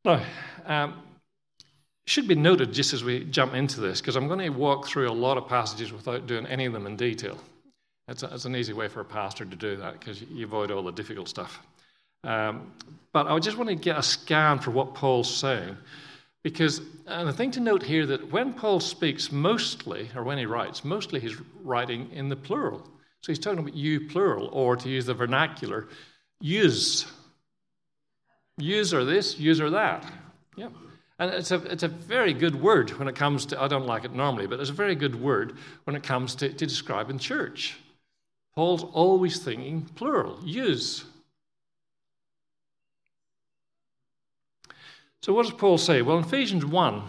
Now, 0.03 0.21
um, 0.65 1.01
should 2.05 2.27
be 2.27 2.35
noted 2.35 2.73
just 2.73 2.93
as 2.93 3.03
we 3.03 3.23
jump 3.23 3.53
into 3.53 3.79
this, 3.79 4.01
because 4.01 4.15
I'm 4.15 4.27
going 4.27 4.39
to 4.39 4.49
walk 4.49 4.85
through 4.85 5.09
a 5.09 5.13
lot 5.13 5.37
of 5.37 5.47
passages 5.47 5.91
without 5.91 6.27
doing 6.27 6.45
any 6.45 6.65
of 6.65 6.73
them 6.73 6.85
in 6.85 6.95
detail. 6.95 7.37
It's, 8.07 8.21
a, 8.21 8.33
it's 8.33 8.45
an 8.45 8.55
easy 8.55 8.73
way 8.73 8.87
for 8.87 8.99
a 8.99 9.05
pastor 9.05 9.45
to 9.45 9.55
do 9.55 9.75
that 9.77 9.99
because 9.99 10.21
you 10.21 10.45
avoid 10.45 10.69
all 10.71 10.83
the 10.83 10.91
difficult 10.91 11.27
stuff. 11.27 11.59
Um, 12.23 12.71
but 13.13 13.27
I 13.27 13.39
just 13.39 13.57
want 13.57 13.69
to 13.69 13.75
get 13.75 13.97
a 13.97 14.03
scan 14.03 14.59
for 14.59 14.71
what 14.71 14.93
Paul's 14.93 15.33
saying. 15.33 15.77
Because, 16.43 16.81
the 17.07 17.33
thing 17.33 17.49
to 17.51 17.59
note 17.59 17.81
here 17.81 18.05
that 18.05 18.31
when 18.31 18.53
Paul 18.53 18.79
speaks 18.79 19.31
mostly, 19.31 20.11
or 20.15 20.23
when 20.23 20.37
he 20.37 20.45
writes, 20.45 20.85
mostly 20.85 21.19
he's 21.19 21.37
writing 21.63 22.11
in 22.11 22.29
the 22.29 22.35
plural. 22.35 22.87
So 23.25 23.31
he's 23.31 23.39
talking 23.39 23.57
about 23.57 23.73
you 23.73 24.01
plural, 24.01 24.49
or 24.53 24.75
to 24.75 24.87
use 24.87 25.07
the 25.07 25.15
vernacular, 25.15 25.87
use. 26.39 27.07
Use 28.59 28.93
or 28.93 29.03
this, 29.03 29.39
use 29.39 29.59
or 29.59 29.71
that. 29.71 30.05
Yeah. 30.55 30.69
And 31.17 31.31
it's 31.31 31.49
a, 31.49 31.55
it's 31.63 31.81
a 31.81 31.87
very 31.87 32.33
good 32.33 32.53
word 32.53 32.91
when 32.99 33.07
it 33.07 33.15
comes 33.15 33.47
to, 33.47 33.59
I 33.59 33.67
don't 33.67 33.87
like 33.87 34.05
it 34.05 34.13
normally, 34.13 34.45
but 34.45 34.59
it's 34.59 34.69
a 34.69 34.73
very 34.73 34.93
good 34.93 35.19
word 35.19 35.57
when 35.85 35.95
it 35.95 36.03
comes 36.03 36.35
to, 36.35 36.49
to 36.49 36.67
describing 36.67 37.17
church. 37.17 37.79
Paul's 38.53 38.83
always 38.83 39.39
thinking 39.39 39.81
plural, 39.95 40.37
use. 40.43 41.03
So, 45.23 45.33
what 45.33 45.47
does 45.47 45.55
Paul 45.55 45.79
say? 45.79 46.03
Well, 46.03 46.19
in 46.19 46.25
Ephesians 46.25 46.63
1, 46.63 47.01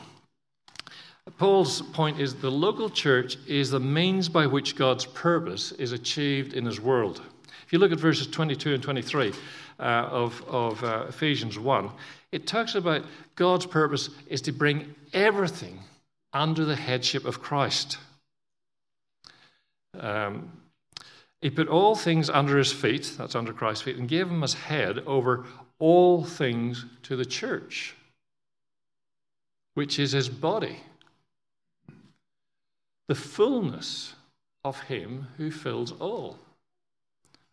Paul's 1.38 1.83
point 1.83 2.21
is 2.21 2.35
the 2.35 2.50
local 2.50 2.88
church 2.88 3.37
is 3.47 3.71
the 3.71 3.80
means 3.80 4.28
by 4.28 4.47
which 4.47 4.76
God's 4.76 5.04
purpose 5.06 5.73
is 5.73 5.92
achieved 5.92 6.54
in 6.54 6.64
his 6.64 6.80
world. 6.80 7.21
If 7.66 7.73
you 7.73 7.78
look 7.78 7.92
at 7.92 7.99
verses 7.99 8.28
22 8.28 8.75
and 8.75 8.83
23 8.83 9.33
uh, 9.78 9.83
of, 9.83 10.42
of 10.49 10.83
uh, 10.85 11.06
Ephesians 11.09 11.59
1, 11.59 11.90
it 12.33 12.47
talks 12.47 12.75
about 12.75 13.04
God's 13.35 13.66
purpose 13.66 14.11
is 14.28 14.40
to 14.42 14.52
bring 14.52 14.95
everything 15.12 15.80
under 16.33 16.64
the 16.64 16.76
headship 16.76 17.25
of 17.25 17.42
Christ. 17.42 17.99
Um, 19.99 20.52
he 21.40 21.50
put 21.50 21.68
all 21.68 21.95
things 21.95 22.30
under 22.30 22.56
his 22.56 22.73
feet, 22.73 23.14
that's 23.18 23.35
under 23.35 23.52
Christ's 23.52 23.83
feet, 23.83 23.97
and 23.97 24.09
gave 24.09 24.28
him 24.28 24.42
his 24.42 24.54
head 24.54 25.00
over 25.06 25.45
all 25.78 26.25
things 26.25 26.87
to 27.02 27.16
the 27.16 27.25
church 27.25 27.95
which 29.76 29.99
is 29.99 30.12
his 30.12 30.30
body, 30.30 30.78
the 33.08 33.14
fullness 33.14 34.14
of 34.64 34.80
him 34.82 35.28
who 35.36 35.50
fills 35.50 35.92
all. 35.92 36.38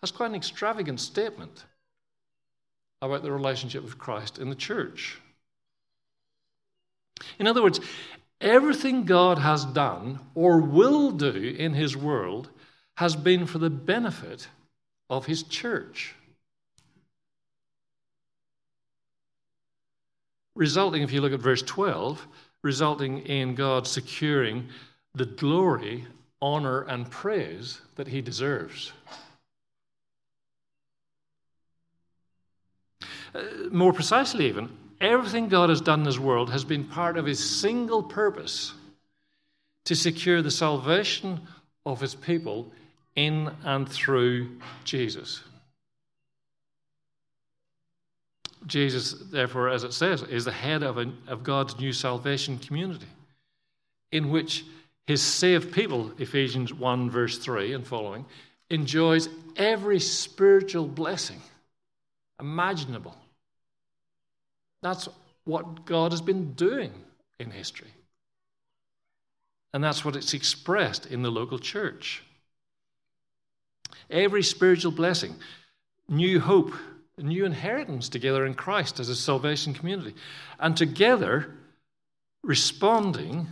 That's 0.01 0.11
quite 0.11 0.29
an 0.29 0.35
extravagant 0.35 0.99
statement 0.99 1.65
about 3.01 3.23
the 3.23 3.31
relationship 3.31 3.83
of 3.83 3.97
Christ 3.97 4.39
in 4.39 4.49
the 4.49 4.55
church. 4.55 5.19
In 7.39 7.47
other 7.47 7.61
words, 7.61 7.79
everything 8.41 9.05
God 9.05 9.37
has 9.37 9.65
done 9.65 10.19
or 10.35 10.59
will 10.59 11.11
do 11.11 11.55
in 11.57 11.73
his 11.73 11.95
world 11.95 12.49
has 12.97 13.15
been 13.15 13.45
for 13.45 13.59
the 13.59 13.69
benefit 13.69 14.47
of 15.09 15.25
his 15.25 15.43
church. 15.43 16.15
resulting, 20.55 21.01
if 21.01 21.11
you 21.11 21.21
look 21.21 21.33
at 21.33 21.39
verse 21.39 21.61
12, 21.61 22.27
resulting 22.63 23.19
in 23.19 23.55
God 23.55 23.87
securing 23.87 24.67
the 25.15 25.25
glory, 25.25 26.05
honor, 26.41 26.81
and 26.81 27.09
praise 27.09 27.81
that 27.95 28.07
he 28.07 28.21
deserves. 28.21 28.91
Uh, 33.35 33.41
more 33.71 33.93
precisely, 33.93 34.47
even, 34.47 34.69
everything 35.01 35.47
God 35.49 35.69
has 35.69 35.81
done 35.81 36.01
in 36.01 36.05
this 36.05 36.19
world 36.19 36.51
has 36.51 36.63
been 36.63 36.83
part 36.83 37.17
of 37.17 37.25
his 37.25 37.61
single 37.61 38.03
purpose 38.03 38.73
to 39.85 39.95
secure 39.95 40.41
the 40.41 40.51
salvation 40.51 41.41
of 41.85 41.99
his 41.99 42.15
people 42.15 42.71
in 43.15 43.51
and 43.63 43.87
through 43.87 44.57
Jesus. 44.83 45.43
Jesus, 48.65 49.13
therefore, 49.31 49.69
as 49.69 49.83
it 49.83 49.93
says, 49.93 50.21
is 50.23 50.45
the 50.45 50.51
head 50.51 50.83
of, 50.83 50.97
a, 50.97 51.11
of 51.27 51.43
God's 51.43 51.77
new 51.79 51.91
salvation 51.91 52.57
community, 52.57 53.07
in 54.11 54.29
which 54.29 54.63
his 55.05 55.21
saved 55.21 55.73
people, 55.73 56.11
Ephesians 56.17 56.73
1, 56.73 57.09
verse 57.09 57.37
3 57.37 57.73
and 57.73 57.85
following, 57.85 58.25
enjoys 58.69 59.29
every 59.55 59.99
spiritual 59.99 60.87
blessing 60.87 61.41
imaginable. 62.39 63.15
That's 64.81 65.07
what 65.45 65.85
God 65.85 66.11
has 66.11 66.21
been 66.21 66.53
doing 66.53 66.91
in 67.39 67.51
history. 67.51 67.91
And 69.73 69.83
that's 69.83 70.05
what 70.05 70.15
it's 70.15 70.33
expressed 70.33 71.07
in 71.07 71.21
the 71.21 71.31
local 71.31 71.59
church. 71.59 72.23
Every 74.09 74.43
spiritual 74.43 74.91
blessing, 74.91 75.35
new 76.07 76.39
hope, 76.39 76.73
new 77.17 77.45
inheritance 77.45 78.09
together 78.09 78.45
in 78.45 78.53
Christ 78.53 78.99
as 78.99 79.09
a 79.09 79.15
salvation 79.15 79.73
community. 79.73 80.15
And 80.59 80.75
together, 80.75 81.55
responding 82.43 83.47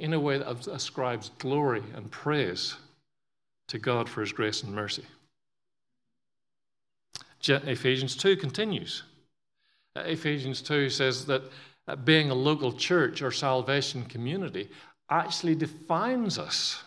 in 0.00 0.12
a 0.12 0.20
way 0.20 0.38
that 0.38 0.66
ascribes 0.66 1.30
glory 1.38 1.82
and 1.94 2.10
praise 2.10 2.76
to 3.68 3.78
God 3.78 4.08
for 4.08 4.20
his 4.20 4.32
grace 4.32 4.62
and 4.62 4.74
mercy. 4.74 5.04
Ephesians 7.46 8.16
2 8.16 8.36
continues. 8.36 9.02
Uh, 9.94 10.00
Ephesians 10.00 10.62
2 10.62 10.88
says 10.88 11.26
that 11.26 11.42
uh, 11.86 11.94
being 11.94 12.30
a 12.30 12.34
local 12.34 12.72
church 12.72 13.20
or 13.20 13.30
salvation 13.30 14.04
community 14.04 14.68
actually 15.10 15.54
defines 15.54 16.38
us 16.38 16.82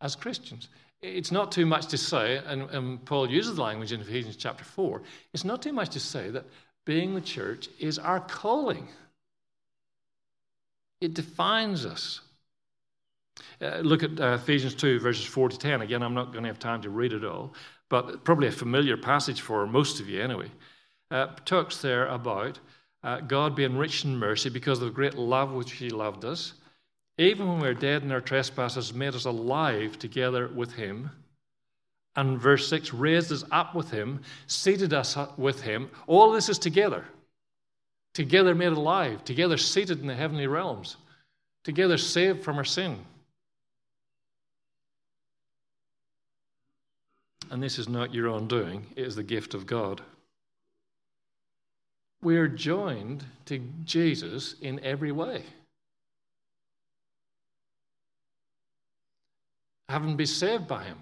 as 0.00 0.16
Christians 0.16 0.68
it's 1.04 1.30
not 1.30 1.52
too 1.52 1.66
much 1.66 1.86
to 1.88 1.98
say, 1.98 2.40
and, 2.46 2.62
and, 2.70 3.04
Paul 3.04 3.30
uses 3.30 3.56
the 3.56 3.62
language 3.62 3.92
in 3.92 4.00
Ephesians 4.00 4.36
chapter 4.36 4.64
4, 4.64 5.02
it's 5.32 5.44
not 5.44 5.60
too 5.60 5.72
much 5.72 5.90
to 5.90 6.00
say 6.00 6.30
that 6.30 6.46
being 6.86 7.14
the 7.14 7.20
church 7.20 7.68
is 7.78 7.98
our 7.98 8.20
calling. 8.20 8.88
It 11.00 11.14
defines 11.14 11.84
us. 11.84 12.20
Uh, 13.60 13.78
look 13.78 14.02
at 14.02 14.20
uh, 14.20 14.38
Ephesians 14.40 14.74
2, 14.74 15.00
verses 15.00 15.24
4 15.24 15.50
to 15.50 15.58
10. 15.58 15.82
Again, 15.82 16.02
I'm 16.02 16.14
not 16.14 16.32
going 16.32 16.44
to 16.44 16.48
have 16.48 16.58
time 16.58 16.82
to 16.82 16.90
read 16.90 17.12
it 17.12 17.24
all, 17.24 17.54
but 17.88 18.24
probably 18.24 18.48
a 18.48 18.52
familiar 18.52 18.96
passage 18.96 19.40
for 19.40 19.66
most 19.66 20.00
of 20.00 20.08
you 20.08 20.22
anyway. 20.22 20.50
Uh, 21.10 21.26
talks 21.44 21.78
there 21.78 22.06
about 22.08 22.58
uh, 23.02 23.20
God 23.20 23.54
being 23.54 23.76
rich 23.76 24.04
in 24.04 24.16
mercy 24.16 24.48
because 24.48 24.80
of 24.80 24.86
the 24.86 24.94
great 24.94 25.14
love 25.14 25.52
which 25.52 25.72
He 25.72 25.90
loved 25.90 26.24
us 26.24 26.54
even 27.18 27.46
when 27.46 27.60
we 27.60 27.68
are 27.68 27.74
dead 27.74 28.02
in 28.02 28.10
our 28.10 28.20
trespasses, 28.20 28.92
made 28.92 29.14
us 29.14 29.24
alive 29.24 29.98
together 29.98 30.48
with 30.48 30.72
him. 30.72 31.10
And 32.16 32.40
verse 32.40 32.68
6 32.68 32.92
raised 32.92 33.32
us 33.32 33.44
up 33.50 33.74
with 33.74 33.90
him, 33.90 34.20
seated 34.46 34.92
us 34.92 35.16
with 35.36 35.62
him. 35.62 35.90
All 36.06 36.32
this 36.32 36.48
is 36.48 36.58
together. 36.58 37.04
Together 38.14 38.54
made 38.54 38.68
alive, 38.68 39.24
together 39.24 39.56
seated 39.56 40.00
in 40.00 40.06
the 40.06 40.14
heavenly 40.14 40.46
realms, 40.46 40.96
together 41.64 41.98
saved 41.98 42.42
from 42.42 42.56
our 42.56 42.64
sin. 42.64 42.98
And 47.50 47.62
this 47.62 47.78
is 47.78 47.88
not 47.88 48.14
your 48.14 48.28
own 48.28 48.48
doing, 48.48 48.86
it 48.96 49.06
is 49.06 49.16
the 49.16 49.22
gift 49.22 49.54
of 49.54 49.66
God. 49.66 50.00
We 52.22 52.38
are 52.38 52.48
joined 52.48 53.24
to 53.46 53.58
Jesus 53.84 54.54
in 54.60 54.80
every 54.80 55.12
way. 55.12 55.42
having 59.88 60.16
been 60.16 60.26
saved 60.26 60.66
by 60.66 60.82
him. 60.84 60.98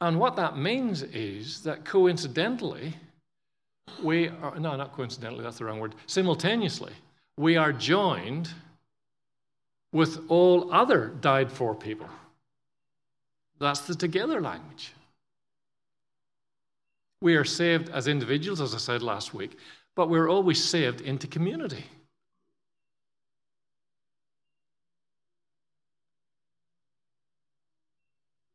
And 0.00 0.18
what 0.18 0.36
that 0.36 0.58
means 0.58 1.02
is 1.02 1.62
that 1.62 1.84
coincidentally, 1.84 2.94
we 4.02 4.28
are, 4.28 4.58
no, 4.58 4.76
not 4.76 4.92
coincidentally, 4.92 5.42
that's 5.42 5.58
the 5.58 5.64
wrong 5.64 5.78
word, 5.78 5.94
simultaneously, 6.06 6.92
we 7.36 7.56
are 7.56 7.72
joined 7.72 8.48
with 9.92 10.24
all 10.28 10.72
other 10.72 11.08
died 11.20 11.50
for 11.50 11.74
people. 11.74 12.08
That's 13.58 13.80
the 13.80 13.94
together 13.94 14.40
language. 14.40 14.92
We 17.20 17.36
are 17.36 17.44
saved 17.44 17.88
as 17.90 18.08
individuals, 18.08 18.60
as 18.60 18.74
I 18.74 18.78
said 18.78 19.02
last 19.02 19.32
week, 19.32 19.56
but 19.94 20.10
we're 20.10 20.28
always 20.28 20.62
saved 20.62 21.00
into 21.00 21.26
community. 21.26 21.84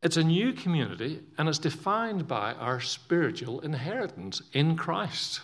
It's 0.02 0.18
a 0.18 0.24
new 0.24 0.54
community 0.54 1.22
and 1.38 1.50
it's 1.50 1.60
defined 1.60 2.28
by 2.28 2.54
our 2.54 2.80
spiritual 2.80 3.60
inheritance 3.62 4.42
in 4.54 4.78
Christ. 4.78 5.42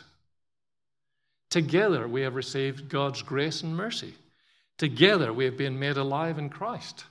Together 1.50 2.08
we 2.08 2.22
have 2.22 2.36
received 2.36 2.90
God's 2.90 3.22
grace 3.22 3.64
and 3.64 3.76
mercy. 3.76 4.14
Together 4.78 5.34
we 5.34 5.46
have 5.46 5.58
been 5.58 5.80
made 5.80 5.98
alive 5.98 6.38
in 6.38 6.50
Christ. 6.50 7.06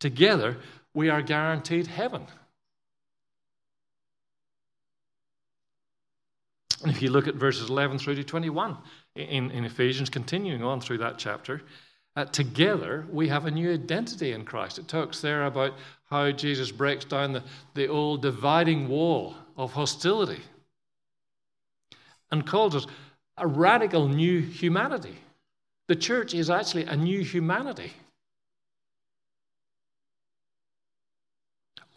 Together 0.00 0.56
we 0.92 1.08
are 1.08 1.22
guaranteed 1.22 1.86
heaven. 1.86 2.26
And 6.82 6.92
if 6.92 7.02
you 7.02 7.10
look 7.10 7.26
at 7.26 7.34
verses 7.34 7.70
11 7.70 7.98
through 7.98 8.16
to 8.16 8.24
21 8.24 8.76
in, 9.16 9.50
in 9.50 9.64
Ephesians, 9.64 10.10
continuing 10.10 10.62
on 10.62 10.80
through 10.80 10.98
that 10.98 11.18
chapter, 11.18 11.62
uh, 12.14 12.24
together 12.24 13.06
we 13.10 13.28
have 13.28 13.46
a 13.46 13.50
new 13.50 13.72
identity 13.72 14.32
in 14.32 14.44
Christ. 14.44 14.78
It 14.78 14.88
talks 14.88 15.20
there 15.20 15.44
about 15.44 15.74
how 16.10 16.30
Jesus 16.30 16.70
breaks 16.70 17.04
down 17.04 17.32
the, 17.32 17.42
the 17.74 17.88
old 17.88 18.22
dividing 18.22 18.88
wall 18.88 19.34
of 19.56 19.72
hostility 19.72 20.40
and 22.30 22.46
calls 22.46 22.74
us 22.74 22.86
a 23.36 23.46
radical 23.46 24.08
new 24.08 24.40
humanity. 24.40 25.16
The 25.86 25.96
church 25.96 26.34
is 26.34 26.50
actually 26.50 26.84
a 26.84 26.96
new 26.96 27.22
humanity. 27.22 27.92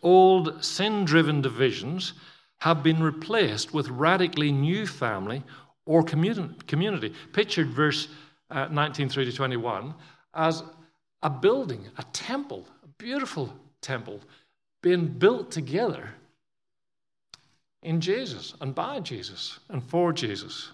Old 0.04 0.64
sin 0.64 1.06
driven 1.06 1.42
divisions 1.42 2.14
have 2.60 2.84
been 2.84 3.02
replaced 3.02 3.74
with 3.74 3.90
radically 3.90 4.52
new 4.52 4.88
family 4.88 5.44
or 5.86 6.04
community. 6.04 7.14
Pictured 7.34 7.68
verse 7.68 8.08
uh, 8.50 8.68
19 8.70 9.10
through 9.10 9.26
to 9.26 9.32
21 9.32 9.94
as 10.34 10.64
a 11.24 11.30
building, 11.30 11.88
a 11.98 12.04
temple, 12.14 12.68
a 12.84 12.88
beautiful 12.98 13.54
temple 13.82 14.22
being 14.82 15.08
built 15.08 15.52
together 15.52 16.10
in 17.84 18.02
Jesus 18.02 18.54
and 18.62 18.74
by 18.74 19.00
Jesus 19.00 19.60
and 19.70 19.84
for 19.84 20.14
Jesus. 20.14 20.70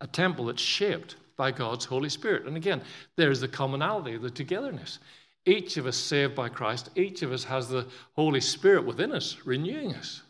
A 0.00 0.06
temple 0.06 0.46
that's 0.46 0.62
shaped 0.62 1.16
by 1.36 1.50
God's 1.50 1.84
Holy 1.84 2.08
Spirit. 2.08 2.46
And 2.46 2.56
again, 2.56 2.82
there's 3.16 3.40
the 3.40 3.48
commonality, 3.48 4.16
the 4.16 4.30
togetherness. 4.30 4.98
Each 5.46 5.76
of 5.76 5.86
us 5.86 5.96
saved 5.96 6.34
by 6.34 6.48
Christ, 6.48 6.90
each 6.96 7.22
of 7.22 7.32
us 7.32 7.44
has 7.44 7.68
the 7.68 7.86
Holy 8.14 8.40
Spirit 8.40 8.84
within 8.84 9.12
us, 9.12 9.36
renewing 9.44 9.94
us. 9.94 10.22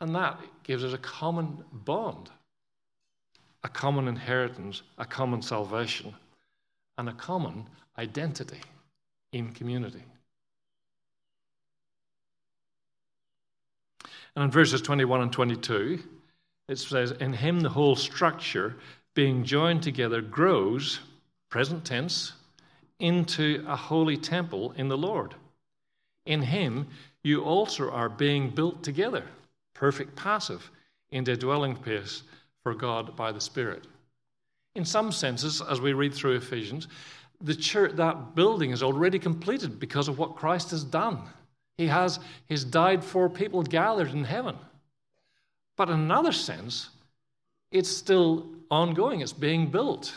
And 0.00 0.14
that 0.14 0.38
gives 0.62 0.84
us 0.84 0.92
a 0.92 0.98
common 0.98 1.64
bond, 1.72 2.30
a 3.64 3.68
common 3.68 4.08
inheritance, 4.08 4.82
a 4.98 5.06
common 5.06 5.40
salvation, 5.40 6.14
and 6.98 7.08
a 7.08 7.14
common 7.14 7.66
identity 7.98 8.60
in 9.32 9.52
community. 9.52 10.04
And 14.34 14.44
in 14.44 14.50
verses 14.50 14.82
21 14.82 15.22
and 15.22 15.32
22, 15.32 15.98
it 16.68 16.78
says, 16.78 17.12
In 17.12 17.32
him 17.32 17.60
the 17.60 17.70
whole 17.70 17.96
structure, 17.96 18.76
being 19.14 19.44
joined 19.44 19.82
together, 19.82 20.20
grows, 20.20 21.00
present 21.48 21.84
tense, 21.84 22.32
into 22.98 23.64
a 23.66 23.76
holy 23.76 24.16
temple 24.16 24.72
in 24.76 24.88
the 24.88 24.98
Lord. 24.98 25.34
In 26.26 26.42
him 26.42 26.86
you 27.22 27.42
also 27.42 27.90
are 27.90 28.08
being 28.08 28.50
built 28.50 28.82
together, 28.82 29.24
perfect 29.74 30.16
passive, 30.16 30.70
into 31.10 31.32
a 31.32 31.36
dwelling 31.36 31.74
place 31.74 32.22
for 32.62 32.74
God 32.74 33.16
by 33.16 33.32
the 33.32 33.40
Spirit. 33.40 33.86
In 34.74 34.84
some 34.84 35.12
senses, 35.12 35.62
as 35.62 35.80
we 35.80 35.92
read 35.94 36.12
through 36.12 36.36
Ephesians, 36.36 36.88
the 37.40 37.54
church, 37.54 37.92
that 37.96 38.34
building 38.34 38.70
is 38.70 38.82
already 38.82 39.18
completed 39.18 39.78
because 39.78 40.08
of 40.08 40.18
what 40.18 40.36
Christ 40.36 40.70
has 40.70 40.84
done. 40.84 41.20
He 41.76 41.86
has 41.86 42.18
he's 42.48 42.64
died 42.64 43.04
for 43.04 43.28
people 43.28 43.62
gathered 43.62 44.10
in 44.10 44.24
heaven. 44.24 44.56
But 45.76 45.90
in 45.90 46.00
another 46.00 46.32
sense, 46.32 46.88
it's 47.70 47.90
still 47.90 48.46
ongoing, 48.70 49.20
it's 49.20 49.32
being 49.32 49.70
built, 49.70 50.14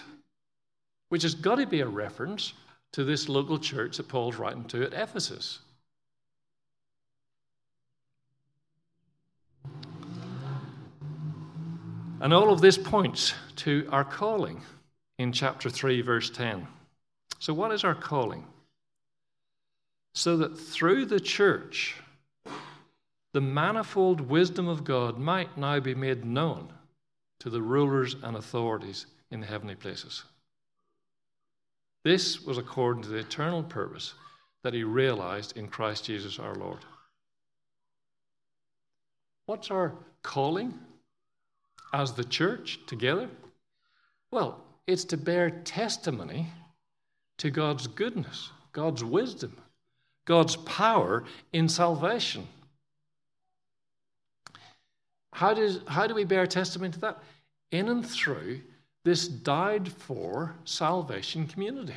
which 1.09 1.23
has 1.23 1.35
got 1.35 1.55
to 1.55 1.67
be 1.67 1.81
a 1.81 1.87
reference 1.87 2.53
to 2.93 3.03
this 3.03 3.27
local 3.27 3.59
church 3.59 3.97
that 3.97 4.07
Paul's 4.07 4.37
writing 4.37 4.63
to 4.65 4.83
at 4.83 4.93
Ephesus. 4.93 5.59
And 12.21 12.33
all 12.33 12.51
of 12.51 12.59
this 12.59 12.77
points 12.77 13.33
to 13.57 13.87
our 13.91 14.03
calling 14.03 14.61
in 15.19 15.31
chapter 15.31 15.69
3, 15.69 16.01
verse 16.01 16.29
10. 16.29 16.67
So, 17.39 17.53
what 17.53 17.71
is 17.71 17.83
our 17.83 17.95
calling? 17.95 18.45
So 20.13 20.37
that 20.37 20.57
through 20.59 21.05
the 21.05 21.19
church, 21.19 21.95
the 23.33 23.41
manifold 23.41 24.21
wisdom 24.21 24.67
of 24.67 24.83
God 24.83 25.17
might 25.17 25.57
now 25.57 25.79
be 25.79 25.95
made 25.95 26.25
known 26.25 26.73
to 27.39 27.49
the 27.49 27.61
rulers 27.61 28.15
and 28.23 28.35
authorities 28.35 29.05
in 29.31 29.39
the 29.39 29.47
heavenly 29.47 29.75
places. 29.75 30.23
This 32.03 32.41
was 32.41 32.57
according 32.57 33.03
to 33.03 33.09
the 33.09 33.17
eternal 33.17 33.63
purpose 33.63 34.13
that 34.63 34.73
he 34.73 34.83
realized 34.83 35.55
in 35.57 35.67
Christ 35.67 36.05
Jesus 36.05 36.39
our 36.39 36.55
Lord. 36.55 36.79
What's 39.45 39.71
our 39.71 39.93
calling 40.21 40.77
as 41.93 42.13
the 42.13 42.23
church 42.23 42.79
together? 42.87 43.29
Well, 44.31 44.63
it's 44.85 45.05
to 45.05 45.17
bear 45.17 45.49
testimony 45.49 46.47
to 47.39 47.49
God's 47.49 47.87
goodness, 47.87 48.51
God's 48.71 49.03
wisdom, 49.03 49.55
God's 50.25 50.55
power 50.57 51.23
in 51.51 51.67
salvation. 51.67 52.47
How, 55.33 55.53
does, 55.53 55.79
how 55.87 56.05
do 56.05 56.13
we 56.13 56.23
bear 56.23 56.45
testimony 56.45 56.91
to 56.91 56.99
that? 56.99 57.19
In 57.71 57.89
and 57.89 58.05
through 58.05 58.61
this 59.05 59.27
died 59.27 59.91
for 59.91 60.55
salvation 60.65 61.47
community. 61.47 61.95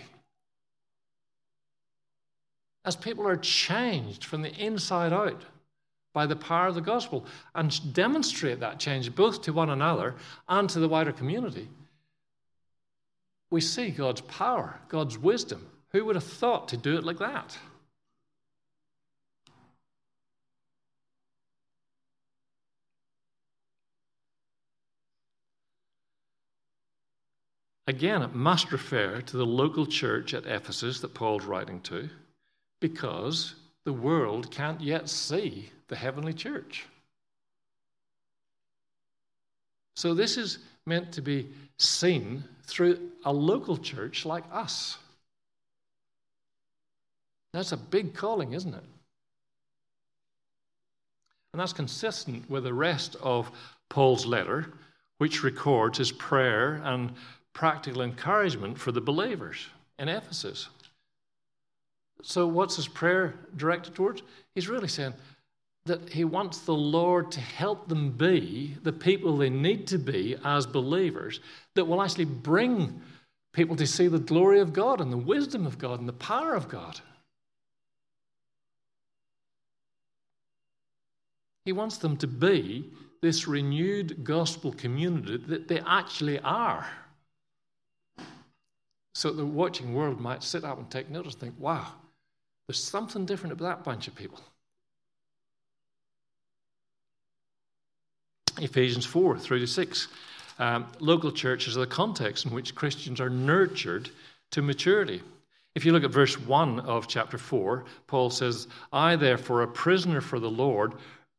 As 2.84 2.96
people 2.96 3.26
are 3.26 3.36
changed 3.36 4.24
from 4.24 4.42
the 4.42 4.54
inside 4.54 5.12
out 5.12 5.42
by 6.12 6.26
the 6.26 6.36
power 6.36 6.68
of 6.68 6.74
the 6.74 6.80
gospel 6.80 7.24
and 7.54 7.92
demonstrate 7.92 8.60
that 8.60 8.78
change 8.78 9.14
both 9.14 9.42
to 9.42 9.52
one 9.52 9.70
another 9.70 10.14
and 10.48 10.68
to 10.70 10.78
the 10.78 10.88
wider 10.88 11.12
community, 11.12 11.68
we 13.52 13.60
see 13.60 13.90
God's 13.90 14.22
power, 14.22 14.80
God's 14.88 15.18
wisdom. 15.18 15.68
Who 15.90 16.06
would 16.06 16.16
have 16.16 16.24
thought 16.24 16.68
to 16.68 16.78
do 16.78 16.96
it 16.96 17.04
like 17.04 17.18
that? 17.18 17.58
Again, 27.86 28.22
it 28.22 28.34
must 28.34 28.72
refer 28.72 29.20
to 29.20 29.36
the 29.36 29.44
local 29.44 29.84
church 29.84 30.32
at 30.32 30.46
Ephesus 30.46 31.00
that 31.00 31.12
Paul's 31.12 31.44
writing 31.44 31.80
to, 31.82 32.08
because 32.80 33.54
the 33.84 33.92
world 33.92 34.50
can't 34.50 34.80
yet 34.80 35.10
see 35.10 35.68
the 35.88 35.96
heavenly 35.96 36.32
church. 36.32 36.86
So, 39.94 40.14
this 40.14 40.38
is 40.38 40.60
meant 40.86 41.12
to 41.12 41.20
be 41.20 41.50
seen 41.76 42.44
through 42.64 43.10
a 43.24 43.32
local 43.32 43.76
church 43.76 44.24
like 44.24 44.44
us. 44.52 44.98
That's 47.52 47.72
a 47.72 47.76
big 47.76 48.14
calling, 48.14 48.52
isn't 48.52 48.74
it? 48.74 48.84
And 51.52 51.60
that's 51.60 51.72
consistent 51.72 52.48
with 52.48 52.64
the 52.64 52.72
rest 52.72 53.16
of 53.20 53.50
Paul's 53.90 54.24
letter, 54.24 54.72
which 55.18 55.42
records 55.42 55.98
his 55.98 56.10
prayer 56.12 56.80
and 56.84 57.12
practical 57.52 58.02
encouragement 58.02 58.78
for 58.78 58.90
the 58.90 59.02
believers 59.02 59.66
in 59.98 60.08
Ephesus. 60.08 60.68
So, 62.22 62.46
what's 62.46 62.76
his 62.76 62.88
prayer 62.88 63.34
directed 63.56 63.94
towards? 63.94 64.22
He's 64.54 64.68
really 64.68 64.88
saying, 64.88 65.12
that 65.86 66.10
he 66.10 66.24
wants 66.24 66.60
the 66.60 66.74
Lord 66.74 67.32
to 67.32 67.40
help 67.40 67.88
them 67.88 68.10
be 68.10 68.76
the 68.82 68.92
people 68.92 69.36
they 69.36 69.50
need 69.50 69.86
to 69.88 69.98
be 69.98 70.36
as 70.44 70.66
believers 70.66 71.40
that 71.74 71.84
will 71.84 72.02
actually 72.02 72.24
bring 72.24 73.00
people 73.52 73.76
to 73.76 73.86
see 73.86 74.06
the 74.06 74.18
glory 74.18 74.60
of 74.60 74.72
God 74.72 75.00
and 75.00 75.12
the 75.12 75.16
wisdom 75.16 75.66
of 75.66 75.78
God 75.78 75.98
and 75.98 76.08
the 76.08 76.12
power 76.12 76.54
of 76.54 76.68
God. 76.68 77.00
He 81.64 81.72
wants 81.72 81.98
them 81.98 82.16
to 82.18 82.26
be 82.26 82.90
this 83.20 83.46
renewed 83.46 84.24
gospel 84.24 84.72
community 84.72 85.36
that 85.48 85.68
they 85.68 85.80
actually 85.80 86.40
are. 86.40 86.86
So 89.14 89.30
the 89.30 89.46
watching 89.46 89.94
world 89.94 90.20
might 90.20 90.42
sit 90.42 90.64
up 90.64 90.78
and 90.78 90.90
take 90.90 91.10
notice 91.10 91.34
and 91.34 91.42
think, 91.42 91.54
wow, 91.58 91.86
there's 92.66 92.82
something 92.82 93.26
different 93.26 93.52
about 93.52 93.64
that 93.78 93.84
bunch 93.84 94.08
of 94.08 94.14
people. 94.14 94.40
Ephesians 98.62 99.04
4 99.04 99.38
3 99.38 99.60
to 99.60 99.66
6. 99.66 100.08
Um, 100.58 100.86
local 101.00 101.32
churches 101.32 101.76
are 101.76 101.80
the 101.80 101.86
context 101.86 102.46
in 102.46 102.52
which 102.52 102.74
Christians 102.74 103.20
are 103.20 103.30
nurtured 103.30 104.10
to 104.52 104.62
maturity. 104.62 105.20
If 105.74 105.84
you 105.84 105.92
look 105.92 106.04
at 106.04 106.10
verse 106.10 106.38
1 106.38 106.80
of 106.80 107.08
chapter 107.08 107.38
4, 107.38 107.84
Paul 108.06 108.30
says, 108.30 108.68
I, 108.92 109.16
therefore, 109.16 109.62
a 109.62 109.68
prisoner 109.68 110.20
for 110.20 110.38
the 110.38 110.50
Lord, 110.50 110.92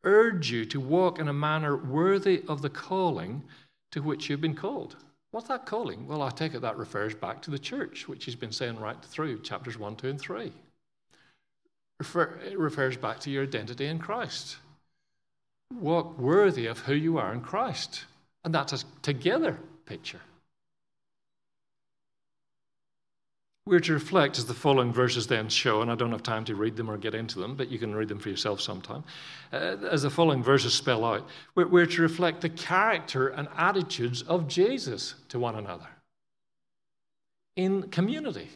urge 0.03 0.51
you 0.51 0.65
to 0.65 0.79
walk 0.79 1.19
in 1.19 1.27
a 1.27 1.33
manner 1.33 1.77
worthy 1.77 2.43
of 2.47 2.61
the 2.61 2.69
calling 2.69 3.43
to 3.91 4.01
which 4.01 4.29
you've 4.29 4.41
been 4.41 4.55
called. 4.55 4.97
What's 5.31 5.47
that 5.47 5.65
calling? 5.65 6.07
Well, 6.07 6.23
I 6.23 6.29
take 6.29 6.55
it 6.55 6.61
that 6.61 6.77
refers 6.77 7.15
back 7.15 7.41
to 7.43 7.51
the 7.51 7.59
church, 7.59 8.07
which 8.07 8.25
he's 8.25 8.35
been 8.35 8.51
saying 8.51 8.79
right 8.79 9.01
through 9.03 9.41
chapters 9.43 9.77
1, 9.77 9.95
2, 9.95 10.09
and 10.09 10.19
3. 10.19 10.51
It 11.99 12.57
refers 12.57 12.97
back 12.97 13.19
to 13.21 13.29
your 13.29 13.43
identity 13.43 13.85
in 13.85 13.99
Christ. 13.99 14.57
Walk 15.79 16.17
worthy 16.17 16.67
of 16.67 16.79
who 16.79 16.93
you 16.93 17.17
are 17.17 17.33
in 17.33 17.41
Christ. 17.41 18.05
And 18.43 18.53
that's 18.53 18.73
a 18.73 18.79
together 19.01 19.59
picture. 19.85 20.21
We're 23.65 23.79
to 23.79 23.93
reflect, 23.93 24.37
as 24.37 24.45
the 24.45 24.53
following 24.53 24.91
verses 24.91 25.25
then 25.25 25.47
show, 25.47 25.81
and 25.81 25.89
I 25.89 25.95
don't 25.95 26.11
have 26.11 26.21
time 26.21 26.43
to 26.45 26.55
read 26.55 26.75
them 26.75 26.91
or 26.91 26.97
get 26.97 27.15
into 27.15 27.39
them, 27.39 27.55
but 27.55 27.69
you 27.69 27.79
can 27.79 27.95
read 27.95 28.09
them 28.09 28.19
for 28.19 28.27
yourself 28.27 28.59
sometime. 28.59 29.05
Uh, 29.53 29.77
as 29.89 30.01
the 30.01 30.09
following 30.09 30.43
verses 30.43 30.73
spell 30.73 31.05
out, 31.05 31.29
we're, 31.55 31.67
we're 31.67 31.85
to 31.85 32.01
reflect 32.01 32.41
the 32.41 32.49
character 32.49 33.29
and 33.29 33.47
attitudes 33.55 34.21
of 34.23 34.49
Jesus 34.49 35.15
to 35.29 35.39
one 35.39 35.55
another 35.55 35.87
in 37.55 37.83
community. 37.83 38.49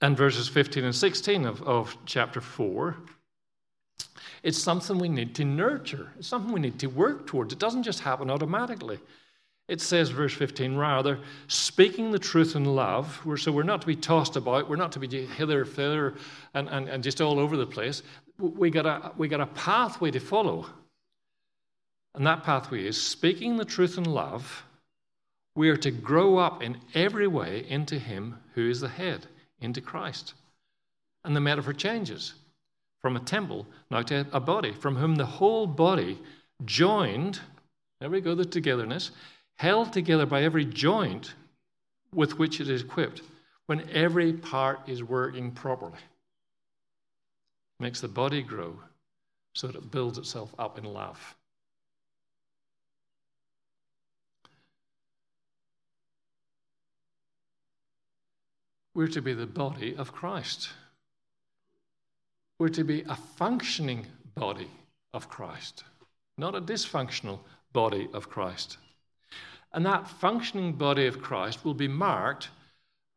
And 0.00 0.16
verses 0.16 0.48
15 0.48 0.84
and 0.84 0.94
16 0.94 1.44
of, 1.44 1.62
of 1.62 1.96
chapter 2.06 2.40
4 2.40 2.96
it's 4.42 4.58
something 4.58 4.98
we 4.98 5.08
need 5.08 5.34
to 5.36 5.44
nurture. 5.44 6.08
It's 6.18 6.28
something 6.28 6.52
we 6.52 6.60
need 6.60 6.78
to 6.80 6.88
work 6.88 7.26
towards. 7.26 7.52
It 7.52 7.58
doesn't 7.58 7.84
just 7.84 8.00
happen 8.00 8.30
automatically. 8.30 8.98
It 9.68 9.80
says, 9.80 10.10
verse 10.10 10.34
15, 10.34 10.76
rather, 10.76 11.20
speaking 11.46 12.10
the 12.10 12.18
truth 12.18 12.56
in 12.56 12.64
love. 12.64 13.20
We're, 13.24 13.36
so 13.36 13.52
we're 13.52 13.62
not 13.62 13.80
to 13.82 13.86
be 13.86 13.96
tossed 13.96 14.36
about, 14.36 14.68
we're 14.68 14.76
not 14.76 14.92
to 14.92 14.98
be 14.98 15.26
hither, 15.26 15.64
thither, 15.64 16.14
and, 16.54 16.68
and, 16.68 16.88
and 16.88 17.02
just 17.02 17.20
all 17.20 17.38
over 17.38 17.56
the 17.56 17.66
place. 17.66 18.02
We 18.38 18.70
got, 18.70 18.86
a, 18.86 19.12
we 19.16 19.28
got 19.28 19.40
a 19.40 19.46
pathway 19.46 20.10
to 20.10 20.20
follow. 20.20 20.66
And 22.14 22.26
that 22.26 22.42
pathway 22.42 22.84
is 22.84 23.00
speaking 23.00 23.56
the 23.56 23.64
truth 23.64 23.96
in 23.96 24.04
love. 24.04 24.64
We 25.54 25.70
are 25.70 25.76
to 25.78 25.90
grow 25.90 26.38
up 26.38 26.62
in 26.62 26.78
every 26.94 27.28
way 27.28 27.64
into 27.68 27.98
Him 27.98 28.38
who 28.54 28.68
is 28.68 28.80
the 28.80 28.88
head, 28.88 29.26
into 29.60 29.80
Christ. 29.80 30.34
And 31.24 31.36
the 31.36 31.40
metaphor 31.40 31.72
changes 31.72 32.34
from 33.02 33.16
a 33.16 33.20
temple 33.20 33.66
now 33.90 34.00
to 34.00 34.26
a 34.32 34.40
body, 34.40 34.72
from 34.72 34.96
whom 34.96 35.16
the 35.16 35.26
whole 35.26 35.66
body 35.66 36.18
joined, 36.64 37.40
there 38.00 38.08
we 38.08 38.20
go, 38.20 38.34
the 38.34 38.44
togetherness, 38.44 39.10
held 39.56 39.92
together 39.92 40.24
by 40.24 40.42
every 40.42 40.64
joint 40.64 41.34
with 42.14 42.38
which 42.38 42.60
it 42.60 42.68
is 42.68 42.82
equipped, 42.82 43.22
when 43.66 43.88
every 43.90 44.32
part 44.32 44.80
is 44.88 45.02
working 45.02 45.50
properly, 45.50 45.98
makes 47.80 48.00
the 48.00 48.08
body 48.08 48.42
grow 48.42 48.78
so 49.54 49.66
that 49.66 49.76
it 49.76 49.90
builds 49.90 50.18
itself 50.18 50.54
up 50.58 50.78
in 50.78 50.84
love. 50.84 51.34
We're 58.94 59.08
to 59.08 59.22
be 59.22 59.32
the 59.32 59.46
body 59.46 59.96
of 59.96 60.12
Christ. 60.12 60.70
We're 62.62 62.68
to 62.68 62.84
be 62.84 63.02
a 63.08 63.16
functioning 63.16 64.06
body 64.36 64.70
of 65.12 65.28
Christ, 65.28 65.82
not 66.38 66.54
a 66.54 66.60
dysfunctional 66.60 67.40
body 67.72 68.08
of 68.12 68.30
Christ. 68.30 68.76
And 69.72 69.84
that 69.84 70.06
functioning 70.06 70.74
body 70.74 71.08
of 71.08 71.20
Christ 71.20 71.64
will 71.64 71.74
be 71.74 71.88
marked 71.88 72.50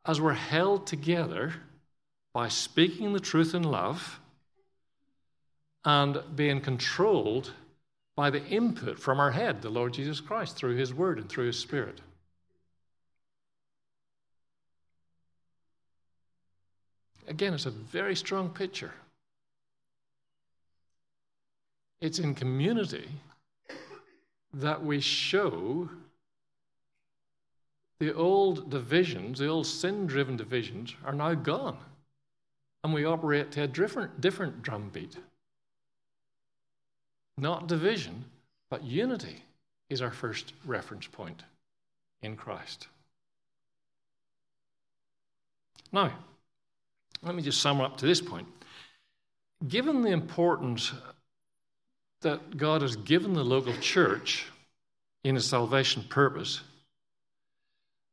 as 0.04 0.20
we're 0.20 0.32
held 0.32 0.88
together 0.88 1.54
by 2.34 2.48
speaking 2.48 3.12
the 3.12 3.20
truth 3.20 3.54
in 3.54 3.62
love 3.62 4.18
and 5.84 6.20
being 6.34 6.60
controlled 6.60 7.52
by 8.16 8.30
the 8.30 8.44
input 8.46 8.98
from 8.98 9.20
our 9.20 9.30
head, 9.30 9.62
the 9.62 9.70
Lord 9.70 9.94
Jesus 9.94 10.18
Christ, 10.18 10.56
through 10.56 10.74
his 10.74 10.92
word 10.92 11.20
and 11.20 11.28
through 11.28 11.46
his 11.46 11.58
spirit. 11.60 12.00
Again, 17.28 17.54
it's 17.54 17.66
a 17.66 17.70
very 17.70 18.16
strong 18.16 18.50
picture. 18.50 18.92
It's 22.00 22.18
in 22.18 22.34
community 22.34 23.08
that 24.52 24.84
we 24.84 25.00
show 25.00 25.88
the 27.98 28.14
old 28.14 28.70
divisions, 28.70 29.38
the 29.38 29.48
old 29.48 29.66
sin 29.66 30.06
driven 30.06 30.36
divisions, 30.36 30.94
are 31.04 31.14
now 31.14 31.34
gone. 31.34 31.78
And 32.84 32.92
we 32.92 33.04
operate 33.04 33.50
to 33.52 33.62
a 33.62 33.66
different, 33.66 34.20
different 34.20 34.62
drumbeat. 34.62 35.16
Not 37.38 37.66
division, 37.66 38.24
but 38.70 38.84
unity 38.84 39.42
is 39.88 40.02
our 40.02 40.10
first 40.10 40.52
reference 40.64 41.06
point 41.06 41.42
in 42.22 42.36
Christ. 42.36 42.88
Now, 45.92 46.12
let 47.22 47.34
me 47.34 47.42
just 47.42 47.60
sum 47.60 47.80
up 47.80 47.96
to 47.98 48.06
this 48.06 48.20
point. 48.20 48.46
Given 49.66 50.02
the 50.02 50.10
importance 50.10 50.92
that 52.22 52.56
God 52.56 52.82
has 52.82 52.96
given 52.96 53.32
the 53.32 53.44
local 53.44 53.74
church 53.74 54.46
in 55.24 55.36
a 55.36 55.40
salvation 55.40 56.04
purpose, 56.08 56.62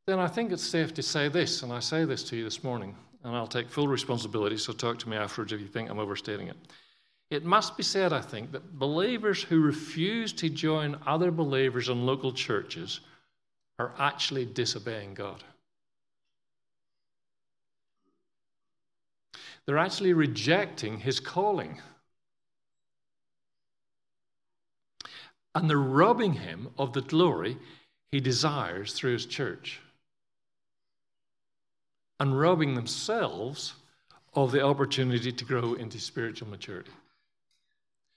then 0.05 0.19
I 0.19 0.27
think 0.27 0.51
it's 0.51 0.67
safe 0.67 0.93
to 0.95 1.01
say 1.01 1.29
this, 1.29 1.63
and 1.63 1.71
I 1.71 1.79
say 1.79 2.05
this 2.05 2.23
to 2.25 2.35
you 2.35 2.43
this 2.43 2.63
morning, 2.63 2.95
and 3.23 3.35
I'll 3.35 3.47
take 3.47 3.69
full 3.69 3.87
responsibility, 3.87 4.57
so 4.57 4.73
talk 4.73 4.99
to 4.99 5.09
me 5.09 5.15
afterwards 5.15 5.53
if 5.53 5.61
you 5.61 5.67
think 5.67 5.89
I'm 5.89 5.99
overstating 5.99 6.47
it. 6.47 6.57
It 7.29 7.45
must 7.45 7.77
be 7.77 7.83
said, 7.83 8.13
I 8.13 8.21
think, 8.21 8.51
that 8.51 8.77
believers 8.77 9.41
who 9.41 9.61
refuse 9.61 10.33
to 10.33 10.49
join 10.49 10.99
other 11.07 11.31
believers 11.31 11.89
in 11.89 12.05
local 12.05 12.33
churches 12.33 12.99
are 13.79 13.93
actually 13.97 14.45
disobeying 14.45 15.13
God. 15.13 15.43
They're 19.65 19.77
actually 19.77 20.13
rejecting 20.13 20.99
his 20.99 21.19
calling. 21.19 21.81
And 25.55 25.69
they're 25.69 25.77
robbing 25.77 26.33
him 26.33 26.69
of 26.77 26.93
the 26.93 27.01
glory 27.01 27.57
he 28.11 28.19
desires 28.19 28.93
through 28.93 29.13
his 29.13 29.25
church 29.25 29.79
and 32.19 32.39
robbing 32.39 32.75
themselves 32.75 33.73
of 34.33 34.51
the 34.51 34.63
opportunity 34.63 35.31
to 35.31 35.45
grow 35.45 35.73
into 35.73 35.99
spiritual 35.99 36.47
maturity. 36.47 36.91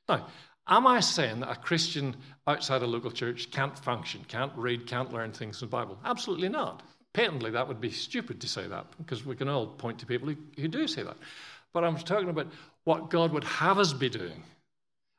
Now, 0.08 0.26
am 0.68 0.86
I 0.86 1.00
saying 1.00 1.40
that 1.40 1.50
a 1.50 1.56
Christian 1.56 2.16
outside 2.46 2.82
a 2.82 2.86
local 2.86 3.10
church 3.10 3.50
can't 3.50 3.78
function, 3.78 4.24
can't 4.28 4.52
read, 4.56 4.86
can't 4.86 5.12
learn 5.12 5.32
things 5.32 5.58
from 5.58 5.68
the 5.68 5.72
Bible? 5.72 5.98
Absolutely 6.04 6.48
not. 6.48 6.82
Patently, 7.12 7.50
that 7.50 7.66
would 7.66 7.80
be 7.80 7.90
stupid 7.90 8.40
to 8.40 8.48
say 8.48 8.66
that 8.66 8.86
because 8.98 9.24
we 9.24 9.34
can 9.34 9.48
all 9.48 9.66
point 9.66 9.98
to 9.98 10.06
people 10.06 10.28
who, 10.28 10.36
who 10.60 10.68
do 10.68 10.86
say 10.86 11.02
that. 11.02 11.16
But 11.72 11.84
I'm 11.84 11.96
talking 11.96 12.28
about 12.28 12.48
what 12.84 13.10
God 13.10 13.32
would 13.32 13.44
have 13.44 13.78
us 13.78 13.92
be 13.92 14.08
doing 14.08 14.42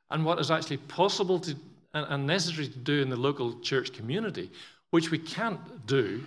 and 0.10 0.24
what 0.24 0.40
is 0.40 0.52
actually 0.52 0.78
possible 0.78 1.40
to, 1.40 1.56
and, 1.98 2.14
and 2.14 2.28
necessary 2.28 2.68
to 2.68 2.78
do 2.78 3.02
in 3.02 3.10
the 3.10 3.16
local 3.16 3.60
church 3.60 3.94
community, 3.94 4.52
which 4.92 5.12
we 5.12 5.18
can't 5.18 5.86
do 5.86 6.24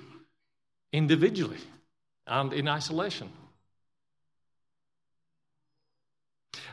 individually 0.93 1.61
and 2.27 2.53
in 2.53 2.69
isolation. 2.69 3.31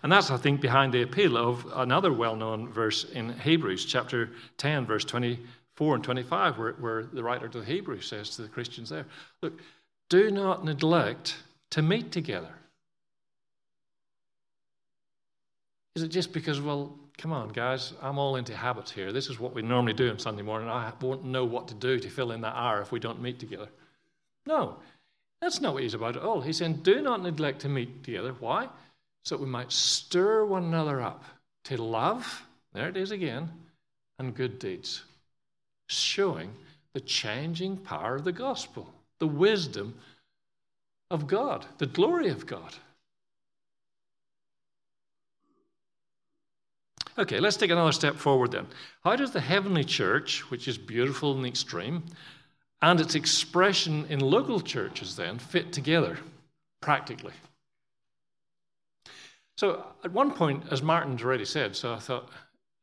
And 0.03 0.11
that's, 0.11 0.29
I 0.31 0.37
think, 0.37 0.61
behind 0.61 0.93
the 0.93 1.01
appeal 1.01 1.37
of 1.37 1.65
another 1.75 2.13
well 2.13 2.35
known 2.35 2.69
verse 2.71 3.03
in 3.03 3.37
Hebrews, 3.39 3.85
chapter 3.85 4.31
10, 4.57 4.85
verse 4.85 5.05
24 5.05 5.95
and 5.95 6.03
25, 6.03 6.57
where, 6.57 6.73
where 6.73 7.03
the 7.03 7.23
writer 7.23 7.47
to 7.47 7.59
the 7.59 7.65
Hebrews 7.65 8.07
says 8.07 8.31
to 8.31 8.43
the 8.43 8.47
Christians 8.47 8.89
there 8.89 9.05
Look, 9.41 9.59
do 10.09 10.31
not 10.31 10.63
neglect 10.63 11.37
to 11.71 11.81
meet 11.81 12.11
together. 12.11 12.53
Is 15.95 16.03
it 16.03 16.09
just 16.09 16.31
because, 16.31 16.61
well, 16.61 16.95
come 17.17 17.33
on, 17.33 17.49
guys, 17.49 17.93
I'm 18.01 18.19
all 18.19 18.35
into 18.35 18.55
habits 18.55 18.91
here. 18.91 19.11
This 19.11 19.29
is 19.29 19.39
what 19.39 19.53
we 19.53 19.61
normally 19.61 19.93
do 19.93 20.09
on 20.09 20.19
Sunday 20.19 20.43
morning. 20.43 20.69
I 20.69 20.91
won't 21.01 21.25
know 21.25 21.45
what 21.45 21.67
to 21.69 21.73
do 21.73 21.99
to 21.99 22.09
fill 22.09 22.31
in 22.31 22.41
that 22.41 22.55
hour 22.55 22.81
if 22.81 22.91
we 22.91 22.99
don't 22.99 23.21
meet 23.21 23.39
together. 23.39 23.67
No, 24.45 24.77
that's 25.41 25.59
not 25.59 25.73
what 25.73 25.83
he's 25.83 25.93
about 25.93 26.15
at 26.15 26.23
all. 26.23 26.41
He's 26.41 26.57
saying, 26.57 26.81
do 26.83 27.01
not 27.01 27.21
neglect 27.21 27.61
to 27.61 27.69
meet 27.69 28.03
together. 28.03 28.35
Why? 28.39 28.69
So 29.23 29.35
that 29.35 29.43
we 29.43 29.49
might 29.49 29.71
stir 29.71 30.45
one 30.45 30.65
another 30.65 31.01
up 31.01 31.23
to 31.65 31.81
love, 31.81 32.45
there 32.73 32.87
it 32.87 32.97
is 32.97 33.11
again, 33.11 33.51
and 34.19 34.35
good 34.35 34.59
deeds, 34.59 35.03
showing 35.87 36.53
the 36.93 37.01
changing 37.01 37.77
power 37.77 38.15
of 38.15 38.23
the 38.23 38.31
gospel, 38.31 38.93
the 39.19 39.27
wisdom 39.27 39.95
of 41.11 41.27
God, 41.27 41.65
the 41.77 41.85
glory 41.87 42.29
of 42.29 42.45
God. 42.45 42.73
Okay, 47.19 47.39
let's 47.39 47.57
take 47.57 47.71
another 47.71 47.91
step 47.91 48.15
forward 48.15 48.51
then. 48.51 48.67
How 49.03 49.15
does 49.15 49.31
the 49.31 49.41
heavenly 49.41 49.83
church, 49.83 50.51
which 50.51 50.67
is 50.67 50.77
beautiful 50.77 51.35
in 51.35 51.41
the 51.41 51.49
extreme, 51.49 52.03
and 52.81 53.01
its 53.01 53.15
expression 53.15 54.05
in 54.09 54.19
local 54.19 54.61
churches 54.61 55.15
then 55.15 55.39
fit 55.39 55.73
together 55.73 56.19
practically? 56.81 57.33
So, 59.57 59.83
at 60.03 60.11
one 60.11 60.31
point, 60.31 60.65
as 60.69 60.83
Martin's 60.83 61.23
already 61.23 61.45
said, 61.45 61.75
so 61.75 61.93
I 61.93 61.97
thought 61.97 62.29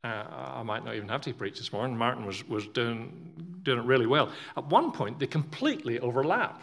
uh, 0.03 0.25
I 0.29 0.63
might 0.65 0.85
not 0.85 0.97
even 0.97 1.09
have 1.09 1.21
to 1.23 1.33
preach 1.33 1.59
this 1.59 1.73
morning. 1.73 1.97
Martin 1.97 2.27
was, 2.27 2.47
was 2.49 2.67
doing, 2.67 3.61
doing 3.63 3.79
it 3.79 3.85
really 3.85 4.07
well. 4.07 4.33
At 4.57 4.67
one 4.67 4.91
point, 4.91 5.21
they 5.21 5.29
completely 5.29 6.01
overlap. 6.01 6.61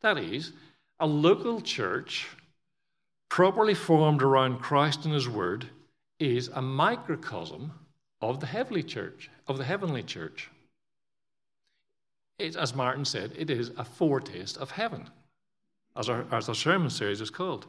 That 0.00 0.18
is, 0.18 0.52
a 0.98 1.06
local 1.06 1.60
church 1.60 2.26
properly 3.32 3.72
formed 3.72 4.22
around 4.22 4.60
Christ 4.60 5.06
and 5.06 5.14
His 5.14 5.26
Word 5.26 5.70
is 6.20 6.48
a 6.48 6.60
microcosm 6.60 7.72
of 8.20 8.40
the 8.40 8.46
heavenly 8.46 8.82
church, 8.82 9.30
of 9.48 9.56
the 9.56 9.64
heavenly 9.64 10.02
church. 10.02 10.50
It, 12.38 12.56
as 12.56 12.74
Martin 12.74 13.06
said, 13.06 13.32
it 13.34 13.48
is 13.48 13.70
a 13.78 13.86
foretaste 13.86 14.58
of 14.58 14.72
heaven, 14.72 15.08
as 15.96 16.10
our, 16.10 16.26
as 16.30 16.50
our 16.50 16.54
sermon 16.54 16.90
series 16.90 17.22
is 17.22 17.30
called. 17.30 17.68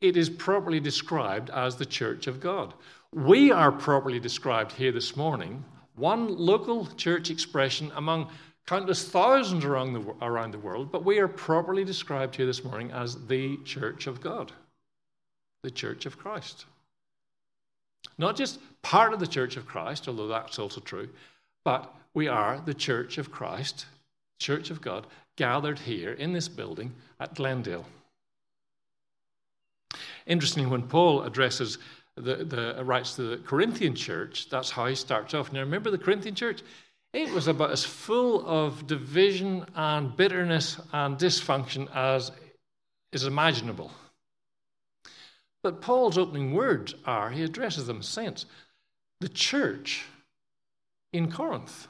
It 0.00 0.16
is 0.16 0.30
properly 0.30 0.78
described 0.78 1.50
as 1.50 1.74
the 1.74 1.84
church 1.84 2.28
of 2.28 2.38
God. 2.38 2.74
We 3.12 3.50
are 3.50 3.72
properly 3.72 4.20
described 4.20 4.70
here 4.70 4.92
this 4.92 5.16
morning, 5.16 5.64
one 5.96 6.28
local 6.28 6.86
church 6.94 7.28
expression 7.28 7.90
among 7.96 8.30
countless 8.66 9.08
thousands 9.08 9.64
around 9.64 9.92
the, 9.92 10.14
around 10.22 10.52
the 10.52 10.58
world, 10.58 10.90
but 10.90 11.04
we 11.04 11.18
are 11.18 11.28
properly 11.28 11.84
described 11.84 12.36
here 12.36 12.46
this 12.46 12.64
morning 12.64 12.90
as 12.92 13.26
the 13.26 13.58
church 13.58 14.06
of 14.06 14.20
God, 14.20 14.52
the 15.62 15.70
church 15.70 16.06
of 16.06 16.18
Christ. 16.18 16.64
Not 18.16 18.36
just 18.36 18.60
part 18.82 19.12
of 19.12 19.20
the 19.20 19.26
church 19.26 19.56
of 19.56 19.66
Christ, 19.66 20.08
although 20.08 20.28
that's 20.28 20.58
also 20.58 20.80
true, 20.80 21.08
but 21.64 21.94
we 22.14 22.28
are 22.28 22.60
the 22.64 22.74
church 22.74 23.18
of 23.18 23.30
Christ, 23.30 23.86
church 24.38 24.70
of 24.70 24.80
God, 24.80 25.06
gathered 25.36 25.78
here 25.78 26.12
in 26.12 26.32
this 26.32 26.48
building 26.48 26.92
at 27.18 27.34
Glendale. 27.34 27.84
Interestingly, 30.26 30.70
when 30.70 30.82
Paul 30.82 31.22
addresses 31.22 31.78
the, 32.16 32.36
the 32.36 32.82
writes 32.84 33.16
to 33.16 33.22
the 33.22 33.36
Corinthian 33.38 33.94
church, 33.94 34.48
that's 34.48 34.70
how 34.70 34.86
he 34.86 34.94
starts 34.94 35.34
off. 35.34 35.52
Now 35.52 35.60
remember 35.60 35.90
the 35.90 35.98
Corinthian 35.98 36.34
church? 36.34 36.62
It 37.14 37.32
was 37.32 37.46
about 37.46 37.70
as 37.70 37.84
full 37.84 38.44
of 38.44 38.88
division 38.88 39.64
and 39.76 40.16
bitterness 40.16 40.80
and 40.92 41.16
dysfunction 41.16 41.88
as 41.94 42.32
is 43.12 43.22
imaginable. 43.22 43.92
But 45.62 45.80
Paul's 45.80 46.18
opening 46.18 46.52
words 46.52 46.92
are 47.06 47.30
he 47.30 47.44
addresses 47.44 47.86
them 47.86 48.02
saints, 48.02 48.46
the 49.20 49.28
church 49.28 50.04
in 51.12 51.30
Corinth. 51.30 51.86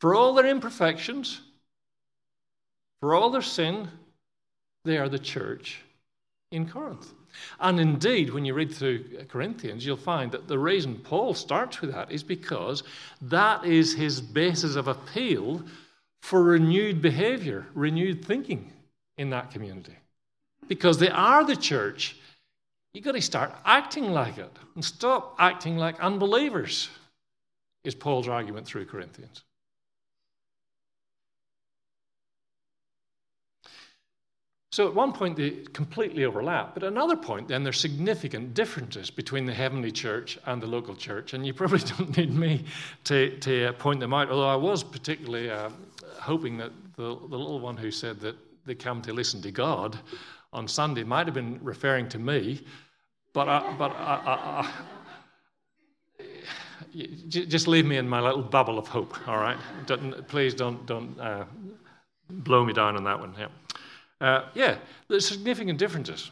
For 0.00 0.14
all 0.14 0.34
their 0.34 0.46
imperfections, 0.46 1.40
for 3.00 3.12
all 3.12 3.30
their 3.30 3.42
sin, 3.42 3.88
they 4.84 4.98
are 4.98 5.08
the 5.08 5.18
church 5.18 5.80
in 6.52 6.68
Corinth. 6.68 7.12
And 7.58 7.80
indeed, 7.80 8.30
when 8.30 8.44
you 8.44 8.54
read 8.54 8.72
through 8.72 9.26
Corinthians, 9.28 9.84
you'll 9.84 9.96
find 9.96 10.32
that 10.32 10.48
the 10.48 10.58
reason 10.58 10.96
Paul 10.96 11.34
starts 11.34 11.80
with 11.80 11.92
that 11.92 12.10
is 12.10 12.22
because 12.22 12.82
that 13.22 13.64
is 13.64 13.94
his 13.94 14.20
basis 14.20 14.76
of 14.76 14.88
appeal 14.88 15.62
for 16.20 16.42
renewed 16.42 17.00
behavior, 17.00 17.66
renewed 17.74 18.24
thinking 18.24 18.72
in 19.16 19.30
that 19.30 19.50
community. 19.50 19.96
Because 20.68 20.98
they 20.98 21.10
are 21.10 21.44
the 21.44 21.56
church, 21.56 22.16
you've 22.92 23.04
got 23.04 23.12
to 23.12 23.22
start 23.22 23.54
acting 23.64 24.10
like 24.12 24.38
it 24.38 24.50
and 24.74 24.84
stop 24.84 25.36
acting 25.38 25.76
like 25.76 25.98
unbelievers, 26.00 26.88
is 27.84 27.94
Paul's 27.94 28.28
argument 28.28 28.66
through 28.66 28.86
Corinthians. 28.86 29.42
So 34.72 34.86
at 34.86 34.94
one 34.94 35.12
point 35.12 35.36
they 35.36 35.50
completely 35.72 36.24
overlap, 36.24 36.74
but 36.74 36.84
at 36.84 36.92
another 36.92 37.16
point 37.16 37.48
then 37.48 37.64
there's 37.64 37.80
significant 37.80 38.54
differences 38.54 39.10
between 39.10 39.44
the 39.44 39.52
heavenly 39.52 39.90
church 39.90 40.38
and 40.46 40.62
the 40.62 40.66
local 40.68 40.94
church, 40.94 41.34
and 41.34 41.44
you 41.44 41.52
probably 41.52 41.78
don't 41.98 42.16
need 42.16 42.32
me 42.32 42.64
to, 43.04 43.36
to 43.38 43.66
uh, 43.66 43.72
point 43.72 43.98
them 43.98 44.14
out, 44.14 44.30
although 44.30 44.48
I 44.48 44.56
was 44.56 44.84
particularly 44.84 45.50
uh, 45.50 45.70
hoping 46.20 46.56
that 46.58 46.70
the, 46.96 47.02
the 47.02 47.36
little 47.36 47.58
one 47.58 47.76
who 47.76 47.90
said 47.90 48.20
that 48.20 48.36
they 48.64 48.76
come 48.76 49.02
to 49.02 49.12
listen 49.12 49.42
to 49.42 49.50
God 49.50 49.98
on 50.52 50.68
Sunday 50.68 51.02
might 51.02 51.26
have 51.26 51.34
been 51.34 51.58
referring 51.62 52.08
to 52.10 52.18
me, 52.18 52.60
but 53.32 53.48
I, 53.48 53.74
but 53.76 53.90
I, 53.90 54.20
I, 54.26 54.70
just 57.28 57.68
leave 57.68 57.86
me 57.86 57.96
in 57.96 58.08
my 58.08 58.20
little 58.20 58.42
bubble 58.42 58.78
of 58.78 58.86
hope, 58.86 59.16
all 59.28 59.38
right? 59.38 59.58
Don't, 59.86 60.26
please 60.28 60.54
don't, 60.54 60.84
don't 60.86 61.18
uh, 61.20 61.44
blow 62.28 62.64
me 62.64 62.72
down 62.72 62.96
on 62.96 63.04
that 63.04 63.18
one. 63.18 63.34
Yeah. 63.38 63.46
Uh, 64.20 64.44
yeah, 64.54 64.76
there's 65.08 65.26
significant 65.26 65.78
differences. 65.78 66.30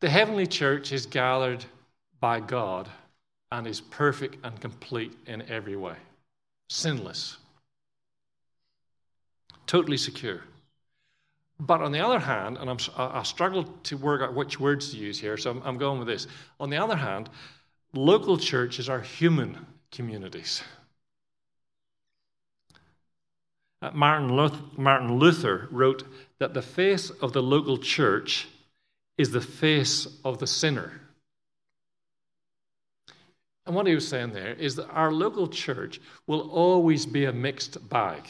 The 0.00 0.08
heavenly 0.10 0.46
church 0.46 0.92
is 0.92 1.06
gathered 1.06 1.64
by 2.20 2.40
God 2.40 2.88
and 3.52 3.66
is 3.66 3.80
perfect 3.80 4.44
and 4.44 4.60
complete 4.60 5.12
in 5.26 5.42
every 5.48 5.76
way, 5.76 5.96
sinless, 6.68 7.36
totally 9.66 9.96
secure. 9.96 10.42
But 11.58 11.80
on 11.80 11.92
the 11.92 12.00
other 12.00 12.18
hand, 12.18 12.58
and 12.58 12.68
I'm, 12.68 12.78
I 12.96 13.22
struggle 13.22 13.64
to 13.84 13.96
work 13.96 14.20
out 14.20 14.34
which 14.34 14.60
words 14.60 14.90
to 14.90 14.96
use 14.98 15.18
here, 15.18 15.36
so 15.36 15.50
I'm, 15.52 15.62
I'm 15.62 15.78
going 15.78 15.98
with 15.98 16.08
this. 16.08 16.26
On 16.60 16.68
the 16.68 16.76
other 16.76 16.96
hand, 16.96 17.30
local 17.94 18.36
churches 18.36 18.88
are 18.88 19.00
human 19.00 19.64
communities. 19.90 20.62
Uh, 23.75 23.75
Uh, 23.86 23.90
Martin 23.94 24.34
Luther, 24.34 24.62
Martin 24.76 25.18
Luther 25.18 25.68
wrote 25.70 26.02
that 26.40 26.54
the 26.54 26.62
face 26.62 27.10
of 27.10 27.32
the 27.32 27.42
local 27.42 27.78
church 27.78 28.48
is 29.16 29.30
the 29.30 29.40
face 29.40 30.08
of 30.24 30.38
the 30.38 30.46
sinner. 30.46 31.00
And 33.64 33.76
what 33.76 33.86
he 33.86 33.94
was 33.94 34.08
saying 34.08 34.32
there 34.32 34.54
is 34.54 34.74
that 34.76 34.88
our 34.88 35.12
local 35.12 35.46
church 35.46 36.00
will 36.26 36.50
always 36.50 37.06
be 37.06 37.26
a 37.26 37.32
mixed 37.32 37.88
bag. 37.88 38.28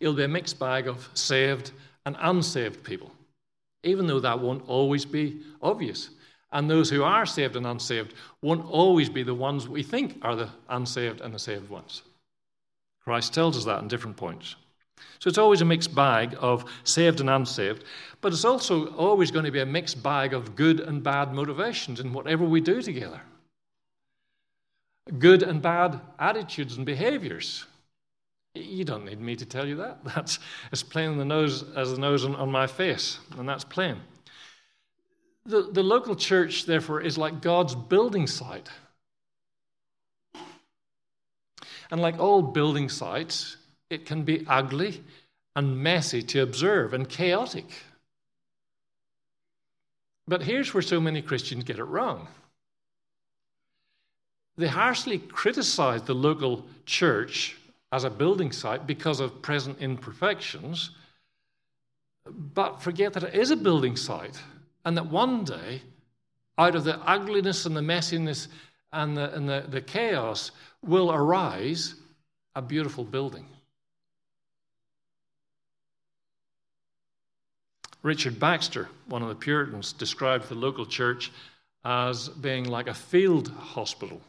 It'll 0.00 0.14
be 0.14 0.24
a 0.24 0.28
mixed 0.28 0.58
bag 0.58 0.88
of 0.88 1.08
saved 1.14 1.70
and 2.04 2.16
unsaved 2.18 2.82
people, 2.82 3.12
even 3.84 4.08
though 4.08 4.20
that 4.20 4.40
won't 4.40 4.68
always 4.68 5.04
be 5.04 5.42
obvious. 5.62 6.10
And 6.50 6.68
those 6.68 6.90
who 6.90 7.04
are 7.04 7.26
saved 7.26 7.54
and 7.54 7.66
unsaved 7.66 8.14
won't 8.42 8.68
always 8.68 9.08
be 9.08 9.22
the 9.22 9.34
ones 9.34 9.68
we 9.68 9.84
think 9.84 10.18
are 10.22 10.34
the 10.34 10.48
unsaved 10.68 11.20
and 11.20 11.32
the 11.32 11.38
saved 11.38 11.70
ones. 11.70 12.02
Christ 13.06 13.32
tells 13.32 13.56
us 13.56 13.64
that 13.64 13.80
in 13.82 13.88
different 13.88 14.16
points. 14.16 14.56
So 15.20 15.28
it's 15.28 15.38
always 15.38 15.60
a 15.60 15.64
mixed 15.64 15.94
bag 15.94 16.36
of 16.40 16.64
saved 16.82 17.20
and 17.20 17.30
unsaved, 17.30 17.84
but 18.20 18.32
it's 18.32 18.44
also 18.44 18.88
always 18.94 19.30
going 19.30 19.44
to 19.44 19.52
be 19.52 19.60
a 19.60 19.66
mixed 19.66 20.02
bag 20.02 20.34
of 20.34 20.56
good 20.56 20.80
and 20.80 21.02
bad 21.02 21.32
motivations 21.32 22.00
in 22.00 22.12
whatever 22.12 22.44
we 22.44 22.60
do 22.60 22.82
together. 22.82 23.20
Good 25.18 25.44
and 25.44 25.62
bad 25.62 26.00
attitudes 26.18 26.76
and 26.76 26.84
behaviors. 26.84 27.64
You 28.54 28.84
don't 28.84 29.04
need 29.04 29.20
me 29.20 29.36
to 29.36 29.46
tell 29.46 29.68
you 29.68 29.76
that. 29.76 30.02
That's 30.04 30.40
as 30.72 30.82
plain 30.82 31.10
on 31.10 31.18
the 31.18 31.24
nose 31.24 31.64
as 31.76 31.92
the 31.92 32.00
nose 32.00 32.24
on, 32.24 32.34
on 32.34 32.50
my 32.50 32.66
face, 32.66 33.18
and 33.38 33.48
that's 33.48 33.64
plain. 33.64 34.00
The, 35.44 35.62
the 35.62 35.82
local 35.82 36.16
church, 36.16 36.64
therefore, 36.64 37.02
is 37.02 37.16
like 37.16 37.40
God's 37.40 37.76
building 37.76 38.26
site. 38.26 38.68
And 41.90 42.00
like 42.00 42.18
all 42.18 42.42
building 42.42 42.88
sites, 42.88 43.56
it 43.90 44.06
can 44.06 44.22
be 44.22 44.44
ugly 44.48 45.02
and 45.54 45.78
messy 45.78 46.22
to 46.22 46.42
observe 46.42 46.92
and 46.92 47.08
chaotic. 47.08 47.66
But 50.28 50.42
here's 50.42 50.74
where 50.74 50.82
so 50.82 51.00
many 51.00 51.22
Christians 51.22 51.64
get 51.64 51.78
it 51.78 51.84
wrong. 51.84 52.28
They 54.56 54.66
harshly 54.66 55.18
criticize 55.18 56.02
the 56.02 56.14
local 56.14 56.66
church 56.86 57.56
as 57.92 58.04
a 58.04 58.10
building 58.10 58.52
site 58.52 58.86
because 58.86 59.20
of 59.20 59.42
present 59.42 59.78
imperfections, 59.80 60.90
but 62.28 62.82
forget 62.82 63.12
that 63.12 63.22
it 63.22 63.34
is 63.34 63.50
a 63.50 63.56
building 63.56 63.96
site 63.96 64.40
and 64.84 64.96
that 64.96 65.06
one 65.06 65.44
day, 65.44 65.82
out 66.58 66.74
of 66.74 66.84
the 66.84 66.98
ugliness 67.00 67.66
and 67.66 67.76
the 67.76 67.80
messiness 67.80 68.48
and 68.92 69.16
the, 69.16 69.34
and 69.34 69.48
the, 69.48 69.64
the 69.68 69.80
chaos, 69.80 70.50
will 70.84 71.12
arise 71.12 71.94
a 72.54 72.62
beautiful 72.62 73.04
building. 73.04 73.46
Richard 78.02 78.38
Baxter, 78.38 78.88
one 79.06 79.22
of 79.22 79.28
the 79.28 79.34
Puritans, 79.34 79.92
described 79.92 80.48
the 80.48 80.54
local 80.54 80.86
church 80.86 81.32
as 81.84 82.28
being 82.28 82.64
like 82.64 82.86
a 82.86 82.94
field 82.94 83.48
hospital. 83.48 84.20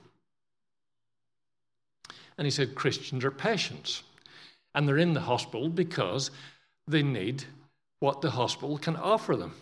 And 2.37 2.45
he 2.45 2.51
said 2.51 2.75
Christians 2.75 3.23
are 3.23 3.31
patients. 3.31 4.03
And 4.73 4.87
they're 4.87 4.97
in 4.97 5.13
the 5.13 5.21
hospital 5.21 5.69
because 5.69 6.31
they 6.87 7.03
need 7.03 7.43
what 7.99 8.21
the 8.21 8.31
hospital 8.31 8.77
can 8.77 8.95
offer 8.95 9.35
them. 9.35 9.53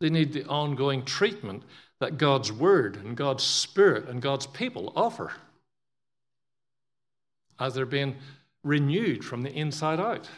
They 0.00 0.10
need 0.10 0.32
the 0.32 0.44
ongoing 0.46 1.04
treatment 1.04 1.62
that 2.00 2.18
God's 2.18 2.50
Word 2.50 2.96
and 2.96 3.16
God's 3.16 3.44
Spirit 3.44 4.08
and 4.08 4.20
God's 4.20 4.46
people 4.46 4.92
offer 4.96 5.32
as 7.62 7.74
they're 7.74 7.86
being 7.86 8.16
renewed 8.64 9.24
from 9.24 9.42
the 9.42 9.52
inside 9.52 10.00
out. 10.00 10.28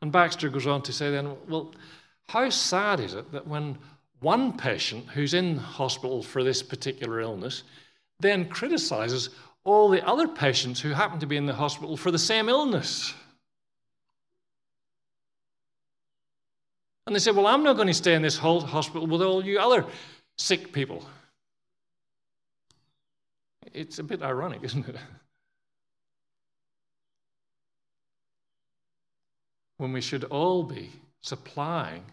And 0.00 0.12
Baxter 0.12 0.48
goes 0.48 0.66
on 0.66 0.82
to 0.82 0.92
say 0.92 1.10
then, 1.10 1.36
well, 1.48 1.72
how 2.28 2.50
sad 2.50 3.00
is 3.00 3.14
it 3.14 3.32
that 3.32 3.46
when 3.46 3.78
one 4.20 4.56
patient 4.56 5.06
who's 5.08 5.34
in 5.34 5.56
hospital 5.56 6.22
for 6.22 6.44
this 6.44 6.62
particular 6.62 7.20
illness 7.20 7.62
then 8.20 8.48
criticizes 8.48 9.30
all 9.64 9.88
the 9.88 10.06
other 10.06 10.28
patients 10.28 10.80
who 10.80 10.90
happen 10.90 11.18
to 11.18 11.26
be 11.26 11.36
in 11.36 11.46
the 11.46 11.54
hospital 11.54 11.96
for 11.96 12.10
the 12.10 12.18
same 12.18 12.48
illness? 12.48 13.14
And 17.06 17.16
they 17.16 17.20
say, 17.20 17.32
Well, 17.32 17.46
I'm 17.46 17.64
not 17.64 17.76
going 17.76 17.88
to 17.88 17.94
stay 17.94 18.14
in 18.14 18.22
this 18.22 18.36
hospital 18.38 19.06
with 19.06 19.22
all 19.22 19.44
you 19.44 19.58
other 19.58 19.86
sick 20.36 20.72
people. 20.72 21.04
It's 23.72 23.98
a 23.98 24.04
bit 24.04 24.22
ironic, 24.22 24.62
isn't 24.62 24.88
it? 24.88 24.96
When 29.82 29.92
we 29.92 30.00
should 30.00 30.22
all 30.22 30.62
be 30.62 30.92
supplying 31.22 32.04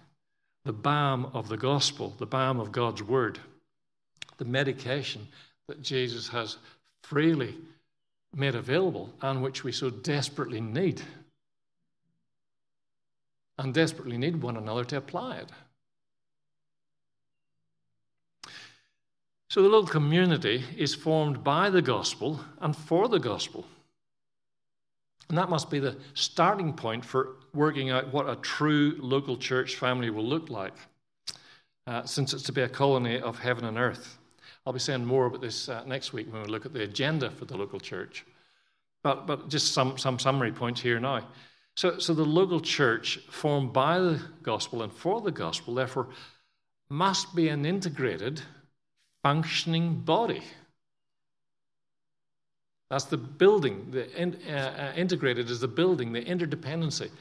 the 0.65 0.73
balm 0.73 1.29
of 1.35 1.49
the 1.49 1.55
gospel, 1.55 2.15
the 2.17 2.25
balm 2.25 2.59
of 2.59 2.71
God's 2.71 3.03
word, 3.03 3.37
the 4.37 4.45
medication 4.45 5.27
that 5.67 5.83
Jesus 5.83 6.29
has 6.29 6.57
freely 7.03 7.55
made 8.33 8.55
available 8.55 9.13
and 9.21 9.43
which 9.43 9.63
we 9.63 9.71
so 9.71 9.91
desperately 9.91 10.59
need 10.59 11.03
and 13.59 13.71
desperately 13.71 14.17
need 14.17 14.41
one 14.41 14.57
another 14.57 14.85
to 14.85 14.97
apply 14.97 15.37
it. 15.37 15.49
So 19.51 19.61
the 19.61 19.69
little 19.69 19.85
community 19.85 20.63
is 20.75 20.95
formed 20.95 21.43
by 21.43 21.69
the 21.69 21.83
gospel 21.83 22.39
and 22.61 22.75
for 22.75 23.07
the 23.07 23.19
gospel. 23.19 23.67
And 25.29 25.37
that 25.37 25.49
must 25.49 25.69
be 25.69 25.79
the 25.79 25.95
starting 26.15 26.73
point 26.73 27.05
for 27.05 27.35
working 27.53 27.91
out 27.91 28.11
what 28.11 28.29
a 28.29 28.35
true 28.37 28.95
local 28.99 29.37
church 29.37 29.75
family 29.75 30.09
will 30.09 30.25
look 30.25 30.49
like, 30.49 30.73
uh, 31.87 32.03
since 32.03 32.33
it's 32.33 32.43
to 32.43 32.51
be 32.51 32.61
a 32.61 32.69
colony 32.69 33.19
of 33.19 33.37
heaven 33.37 33.65
and 33.65 33.77
earth. 33.77 34.17
I'll 34.65 34.73
be 34.73 34.79
saying 34.79 35.05
more 35.05 35.27
about 35.27 35.41
this 35.41 35.69
uh, 35.69 35.83
next 35.85 36.13
week 36.13 36.31
when 36.31 36.41
we 36.41 36.47
look 36.47 36.65
at 36.65 36.73
the 36.73 36.83
agenda 36.83 37.29
for 37.29 37.45
the 37.45 37.57
local 37.57 37.79
church. 37.79 38.25
But, 39.03 39.27
but 39.27 39.49
just 39.49 39.73
some, 39.73 39.97
some 39.97 40.19
summary 40.19 40.51
points 40.51 40.81
here 40.81 40.99
now. 40.99 41.27
So, 41.75 41.97
so 41.97 42.13
the 42.13 42.25
local 42.25 42.59
church, 42.59 43.19
formed 43.29 43.71
by 43.71 43.99
the 43.99 44.19
gospel 44.43 44.83
and 44.83 44.91
for 44.91 45.21
the 45.21 45.31
gospel, 45.31 45.73
therefore, 45.75 46.09
must 46.89 47.35
be 47.35 47.49
an 47.49 47.65
integrated, 47.65 48.41
functioning 49.23 50.01
body. 50.01 50.41
That's 52.89 53.05
the 53.05 53.17
building. 53.17 53.87
The 53.91 54.11
in, 54.19 54.37
uh, 54.49 54.91
uh, 54.93 54.97
integrated 54.97 55.49
is 55.49 55.59
the 55.59 55.67
building, 55.67 56.11
the 56.11 56.23
interdependency. 56.23 57.11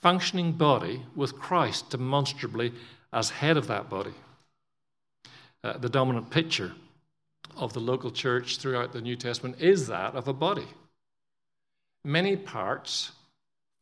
Functioning 0.00 0.52
body 0.52 1.02
with 1.14 1.38
Christ 1.38 1.90
demonstrably 1.90 2.72
as 3.12 3.30
head 3.30 3.56
of 3.56 3.66
that 3.68 3.88
body. 3.88 4.14
Uh, 5.62 5.78
the 5.78 5.88
dominant 5.88 6.30
picture 6.30 6.72
of 7.56 7.72
the 7.72 7.80
local 7.80 8.10
church 8.10 8.58
throughout 8.58 8.92
the 8.92 9.00
New 9.00 9.16
Testament 9.16 9.60
is 9.60 9.86
that 9.86 10.14
of 10.14 10.26
a 10.28 10.32
body. 10.32 10.66
Many 12.04 12.36
parts 12.36 13.12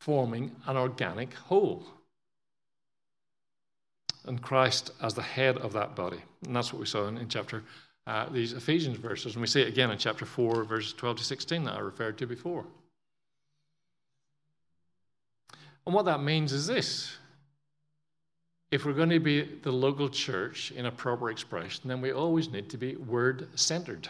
forming 0.01 0.55
an 0.66 0.77
organic 0.77 1.35
whole. 1.35 1.87
And 4.27 4.43
Christ 4.43 4.90
as 5.01 5.14
the 5.14 5.23
head 5.23 5.57
of 5.59 5.73
that 5.73 5.95
body. 5.95 6.21
And 6.45 6.55
that's 6.55 6.73
what 6.73 6.81
we 6.81 6.87
saw 6.87 7.07
in, 7.07 7.16
in 7.16 7.29
chapter, 7.29 7.62
uh, 8.11 8.29
these 8.29 8.53
Ephesians 8.55 8.96
verses. 8.96 9.35
And 9.35 9.40
we 9.40 9.46
see 9.46 9.62
it 9.62 9.68
again 9.68 9.92
in 9.92 9.96
chapter 9.96 10.27
4, 10.27 10.64
verses 10.64 10.92
12 10.94 11.18
to 11.18 11.25
16 11.25 11.62
that 11.62 11.77
I 11.77 11.79
referred 11.79 12.18
to 12.18 12.27
before. 12.27 12.64
And 15.87 15.94
what 15.94 16.07
that 16.07 16.20
means 16.20 16.53
is 16.53 16.66
this 16.66 17.16
if 18.73 18.85
we're 18.85 18.94
going 18.94 19.11
to 19.11 19.20
be 19.20 19.42
the 19.42 19.70
local 19.70 20.09
church 20.09 20.73
in 20.73 20.87
a 20.87 20.90
proper 20.90 21.31
expression, 21.31 21.83
then 21.87 22.01
we 22.01 22.12
always 22.12 22.49
need 22.49 22.68
to 22.70 22.77
be 22.77 22.96
word 22.96 23.49
centered. 23.55 24.09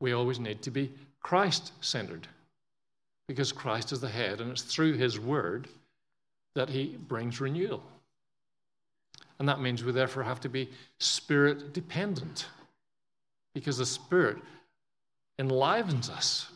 We 0.00 0.12
always 0.12 0.40
need 0.40 0.60
to 0.62 0.72
be 0.72 0.92
Christ 1.22 1.72
centered 1.80 2.26
because 3.28 3.52
Christ 3.52 3.92
is 3.92 4.00
the 4.00 4.08
head, 4.08 4.40
and 4.40 4.50
it's 4.50 4.62
through 4.62 4.94
his 4.94 5.20
word 5.20 5.68
that 6.56 6.68
he 6.68 6.96
brings 7.08 7.40
renewal. 7.40 7.82
And 9.38 9.48
that 9.48 9.60
means 9.60 9.84
we 9.84 9.92
therefore 9.92 10.24
have 10.24 10.40
to 10.40 10.48
be 10.48 10.68
spirit 10.98 11.72
dependent 11.72 12.46
because 13.54 13.78
the 13.78 13.86
Spirit 13.86 14.38
enlivens 15.38 16.08
us 16.08 16.50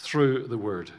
through 0.00 0.48
the 0.48 0.58
Word. 0.58 0.90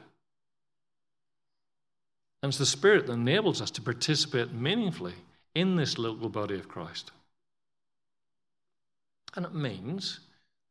And 2.42 2.50
it's 2.50 2.58
the 2.58 2.66
Spirit 2.66 3.08
that 3.08 3.14
enables 3.14 3.62
us 3.62 3.72
to 3.72 3.82
participate 3.82 4.54
meaningfully 4.54 5.14
in 5.56 5.76
this 5.76 5.98
local 5.98 6.30
body 6.30 6.56
of 6.56 6.68
Christ. 6.68 7.12
And 9.36 9.46
it 9.46 9.54
means 9.54 10.20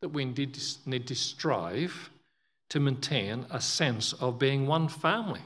that 0.00 0.08
we 0.08 0.24
need 0.24 1.06
to 1.06 1.14
strive 1.14 2.10
to 2.70 2.80
maintain 2.80 3.46
a 3.50 3.60
sense 3.60 4.12
of 4.14 4.38
being 4.38 4.66
one 4.66 4.88
family, 4.88 5.42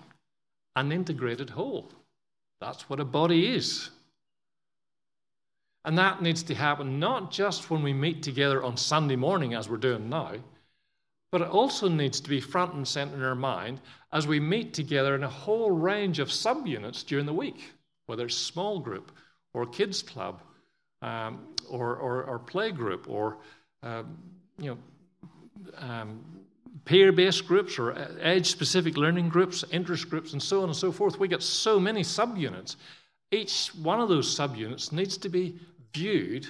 an 0.77 0.93
integrated 0.93 1.51
whole. 1.51 1.91
That's 2.61 2.89
what 2.89 3.01
a 3.01 3.05
body 3.05 3.53
is. 3.55 3.91
And 5.87 5.97
that 5.99 6.21
needs 6.21 6.43
to 6.43 6.55
happen 6.55 6.99
not 6.99 7.31
just 7.31 7.71
when 7.71 7.81
we 7.81 7.93
meet 7.93 8.21
together 8.21 8.63
on 8.65 8.77
Sunday 8.77 9.15
morning, 9.15 9.55
as 9.55 9.69
we're 9.69 9.77
doing 9.77 10.09
now, 10.09 10.33
but 11.31 11.41
it 11.41 11.49
also 11.49 11.89
needs 11.89 12.21
to 12.21 12.29
be 12.29 12.41
front 12.41 12.75
and 12.75 12.87
center 12.87 13.15
in 13.15 13.23
our 13.23 13.37
mind 13.37 13.81
as 14.13 14.27
we 14.27 14.41
meet 14.41 14.75
together 14.75 15.15
in 15.15 15.23
a 15.23 15.29
whole 15.29 15.71
range 15.71 16.19
of 16.19 16.29
subunits 16.29 17.07
during 17.07 17.25
the 17.25 17.33
week, 17.33 17.73
whether 18.07 18.27
it's 18.27 18.37
small 18.37 18.81
group 18.81 19.13
or 19.55 19.65
kids 19.65 20.03
club 20.03 20.43
um, 21.03 21.47
or, 21.71 21.95
or, 21.97 22.25
or, 22.25 22.39
play 22.41 22.73
group 22.73 23.09
or 23.09 23.37
um, 23.83 24.19
you 24.59 24.71
know 24.71 24.79
um, 25.79 26.25
peer 26.85 27.13
based 27.13 27.47
groups 27.47 27.79
or 27.79 27.95
age 28.23 28.47
specific 28.47 28.97
learning 28.97 29.29
groups, 29.29 29.65
interest 29.71 30.11
groups, 30.11 30.33
and 30.33 30.43
so 30.43 30.63
on 30.63 30.69
and 30.69 30.77
so 30.77 30.91
forth. 30.91 31.19
We 31.21 31.29
get 31.29 31.43
so 31.43 31.79
many 31.79 32.03
subunits. 32.03 32.75
Each 33.31 33.69
one 33.69 34.01
of 34.01 34.09
those 34.09 34.35
subunits 34.35 34.91
needs 34.91 35.17
to 35.19 35.29
be 35.29 35.59
viewed 35.93 36.47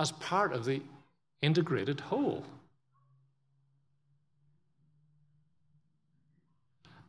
as 0.00 0.12
part 0.12 0.52
of 0.52 0.64
the 0.64 0.82
integrated 1.42 2.00
whole. 2.00 2.44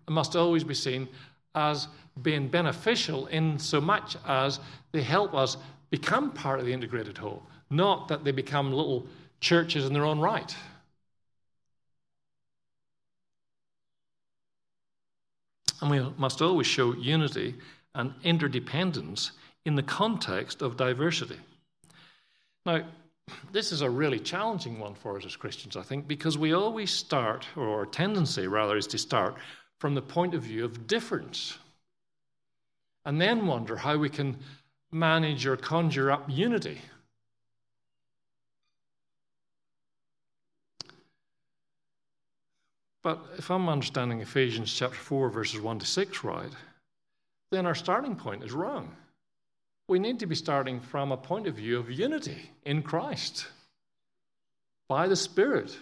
It 0.08 0.12
must 0.12 0.36
always 0.36 0.64
be 0.64 0.76
seen 0.76 1.08
as 1.56 1.88
being 2.22 2.48
beneficial 2.48 3.26
in 3.28 3.58
so 3.58 3.82
much 3.82 4.18
as 4.28 4.60
they 4.92 5.02
help 5.02 5.34
us 5.34 5.58
become 5.90 6.32
part 6.32 6.60
of 6.60 6.66
the 6.66 6.74
integrated 6.74 7.18
whole, 7.18 7.44
not 7.70 8.08
that 8.10 8.24
they 8.24 8.32
become 8.32 8.72
little 8.72 9.08
churches 9.40 9.86
in 9.86 9.94
their 9.94 10.06
own 10.06 10.20
right. 10.20 10.56
And 15.82 15.90
we 15.90 16.00
must 16.18 16.42
always 16.42 16.68
show 16.68 16.94
unity 16.94 17.56
and 17.94 18.14
interdependence 18.24 19.32
in 19.66 19.76
the 19.76 19.84
context 19.84 20.62
of 20.62 20.78
diversity. 20.78 21.40
Now, 22.66 22.84
this 23.52 23.72
is 23.72 23.82
a 23.82 23.90
really 23.90 24.20
challenging 24.20 24.80
one 24.80 24.94
for 24.94 25.18
us 25.18 25.26
as 25.26 25.36
Christians, 25.36 25.76
I 25.76 25.82
think, 25.82 26.08
because 26.08 26.38
we 26.38 26.54
always 26.54 26.92
start, 26.92 27.48
or 27.56 27.80
our 27.80 27.86
tendency 27.86 28.48
rather 28.48 28.78
is 28.78 28.88
to 28.88 28.98
start 28.98 29.36
from 29.80 29.96
the 29.96 30.02
point 30.02 30.34
of 30.36 30.44
view 30.44 30.64
of 30.64 30.88
difference, 30.88 31.58
and 33.06 33.20
then 33.20 33.48
wonder 33.48 33.76
how 33.76 33.98
we 33.98 34.10
can 34.10 34.38
manage 34.92 35.46
or 35.46 35.58
conjure 35.58 36.12
up 36.12 36.26
unity. 36.30 36.80
But 43.04 43.24
if 43.38 43.52
I'm 43.52 43.70
understanding 43.70 44.22
Ephesians 44.22 44.74
chapter 44.74 44.98
4, 44.98 45.30
verses 45.30 45.62
1 45.62 45.80
to 45.80 45.86
6 45.86 46.24
right, 46.24 46.52
then 47.52 47.68
our 47.68 47.76
starting 47.76 48.16
point 48.16 48.44
is 48.44 48.52
wrong. 48.52 48.96
We 49.88 50.00
need 50.00 50.20
to 50.20 50.26
be 50.26 50.36
starting 50.36 50.80
from 50.80 51.12
a 51.12 51.18
point 51.18 51.48
of 51.48 51.56
view 51.56 51.78
of 51.78 51.92
unity 51.92 52.50
in 52.66 52.82
Christ 52.82 53.48
by 54.88 55.08
the 55.08 55.16
Spirit. 55.16 55.78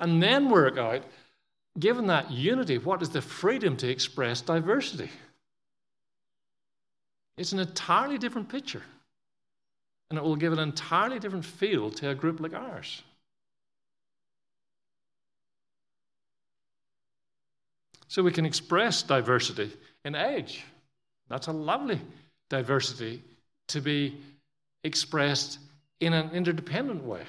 And 0.00 0.22
then 0.22 0.50
work 0.50 0.76
out, 0.76 1.04
given 1.78 2.08
that 2.08 2.30
unity, 2.30 2.78
what 2.78 3.02
is 3.02 3.10
the 3.10 3.22
freedom 3.22 3.76
to 3.78 3.88
express 3.88 4.40
diversity? 4.40 5.10
It's 7.36 7.52
an 7.52 7.60
entirely 7.60 8.18
different 8.18 8.48
picture. 8.48 8.82
And 10.10 10.18
it 10.18 10.22
will 10.22 10.36
give 10.36 10.52
an 10.52 10.58
entirely 10.58 11.18
different 11.18 11.44
feel 11.44 11.90
to 11.90 12.10
a 12.10 12.14
group 12.14 12.40
like 12.40 12.54
ours. 12.54 13.02
So 18.08 18.22
we 18.22 18.30
can 18.32 18.46
express 18.46 19.02
diversity 19.02 19.72
in 20.04 20.14
age. 20.14 20.64
That's 21.28 21.48
a 21.48 21.52
lovely 21.52 22.00
diversity 22.48 23.22
to 23.68 23.80
be 23.80 24.16
expressed 24.84 25.58
in 26.00 26.12
an 26.12 26.30
interdependent 26.30 27.04
way. 27.04 27.22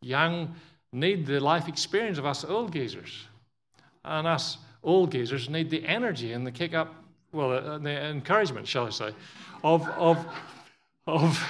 Young 0.00 0.54
need 0.92 1.26
the 1.26 1.40
life 1.40 1.68
experience 1.68 2.18
of 2.18 2.26
us 2.26 2.44
old 2.44 2.72
geezers, 2.72 3.26
and 4.04 4.26
us 4.26 4.58
old 4.82 5.10
geezers 5.12 5.48
need 5.48 5.70
the 5.70 5.84
energy 5.86 6.32
and 6.32 6.46
the 6.46 6.52
kick 6.52 6.74
up, 6.74 6.94
well, 7.32 7.52
uh, 7.52 7.78
the 7.78 7.90
encouragement, 7.90 8.66
shall 8.66 8.86
I 8.86 8.90
say, 8.90 9.10
of, 9.62 9.88
of, 9.90 10.26
of, 11.06 11.44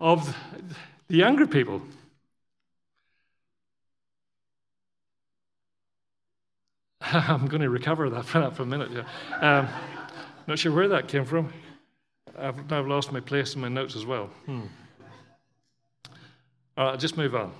of 0.00 0.36
the 1.08 1.16
younger 1.16 1.46
people. 1.46 1.82
I'm 7.12 7.46
going 7.46 7.62
to 7.62 7.70
recover 7.70 8.10
that 8.10 8.24
for, 8.24 8.40
that 8.40 8.56
for 8.56 8.62
a 8.62 8.66
minute. 8.66 8.90
Yeah. 8.90 9.58
Um, 9.58 9.68
not 10.46 10.58
sure 10.58 10.72
where 10.72 10.88
that 10.88 11.08
came 11.08 11.24
from. 11.24 11.52
I've 12.40 12.70
now 12.70 12.82
lost 12.82 13.12
my 13.12 13.20
place 13.20 13.54
in 13.54 13.60
my 13.60 13.68
notes 13.68 13.96
as 13.96 14.06
well. 14.06 14.26
Hmm. 14.46 14.62
All 16.76 16.90
right, 16.90 16.98
just 16.98 17.16
move 17.16 17.34
on. 17.34 17.52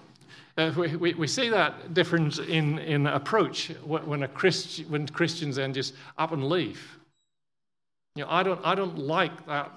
Uh, 0.57 0.72
we, 0.76 0.97
we, 0.97 1.14
we, 1.14 1.26
see 1.26 1.49
that 1.49 1.95
difference 1.95 2.39
in, 2.39 2.79
in 2.81 3.07
approach 3.07 3.68
when, 3.85 4.24
a 4.24 4.29
Christ, 4.29 4.85
when 4.89 5.07
Christians 5.07 5.57
then 5.57 5.72
just 5.72 5.95
up 6.16 6.33
and 6.33 6.49
leave. 6.49 6.99
You 8.16 8.24
know, 8.24 8.31
I 8.31 8.43
don't, 8.43 8.61
I 8.64 8.74
don't 8.74 8.99
like 8.99 9.47
that 9.47 9.70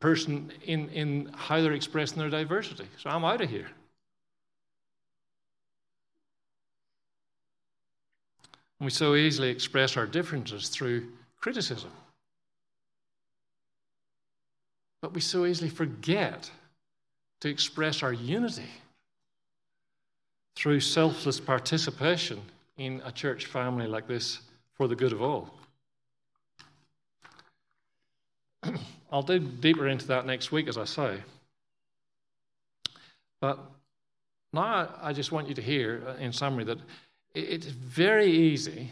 person 0.00 0.50
in, 0.64 0.88
in 0.88 1.30
how 1.36 1.60
they're 1.60 1.74
expressing 1.74 2.18
their 2.18 2.30
diversity, 2.30 2.86
so 2.98 3.10
I'm 3.10 3.24
out 3.24 3.40
of 3.40 3.48
here. 3.48 3.68
And 8.80 8.86
we 8.86 8.90
so 8.90 9.14
easily 9.14 9.50
express 9.50 9.96
our 9.96 10.06
differences 10.06 10.68
through 10.70 11.06
criticism. 11.38 11.90
But 15.00 15.14
we 15.14 15.20
so 15.20 15.46
easily 15.46 15.70
forget 15.70 16.50
to 17.40 17.48
express 17.48 18.02
our 18.02 18.12
unity 18.12 18.70
through 20.54 20.80
selfless 20.80 21.40
participation 21.40 22.40
in 22.76 23.00
a 23.04 23.12
church 23.12 23.46
family 23.46 23.86
like 23.86 24.06
this 24.06 24.40
for 24.74 24.88
the 24.88 24.96
good 24.96 25.12
of 25.12 25.22
all. 25.22 25.50
I'll 29.12 29.22
dig 29.22 29.60
deeper 29.60 29.88
into 29.88 30.06
that 30.08 30.26
next 30.26 30.52
week, 30.52 30.68
as 30.68 30.76
I 30.76 30.84
say. 30.84 31.18
But 33.40 33.58
now 34.52 34.94
I 35.00 35.12
just 35.12 35.32
want 35.32 35.48
you 35.48 35.54
to 35.54 35.62
hear, 35.62 36.02
uh, 36.06 36.14
in 36.16 36.32
summary, 36.32 36.64
that 36.64 36.78
it's 37.34 37.66
very 37.66 38.30
easy 38.30 38.90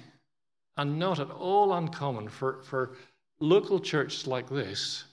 and 0.76 0.98
not 0.98 1.18
at 1.18 1.30
all 1.30 1.74
uncommon 1.74 2.28
for, 2.28 2.62
for 2.62 2.92
local 3.40 3.80
churches 3.80 4.26
like 4.26 4.48
this 4.48 5.04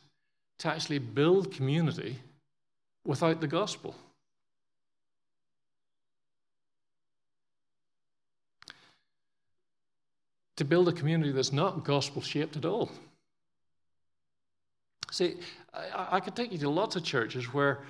to 0.59 0.69
actually 0.69 0.99
build 0.99 1.51
community 1.51 2.17
without 3.05 3.41
the 3.41 3.47
gospel. 3.47 3.95
To 10.57 10.65
build 10.65 10.87
a 10.87 10.93
community 10.93 11.31
that's 11.31 11.51
not 11.51 11.83
gospel 11.83 12.21
shaped 12.21 12.55
at 12.55 12.65
all. 12.65 12.89
See, 15.11 15.35
I, 15.73 16.07
I 16.17 16.19
could 16.19 16.35
take 16.35 16.51
you 16.51 16.57
to 16.59 16.69
lots 16.69 16.95
of 16.95 17.03
churches 17.03 17.53
where 17.53 17.83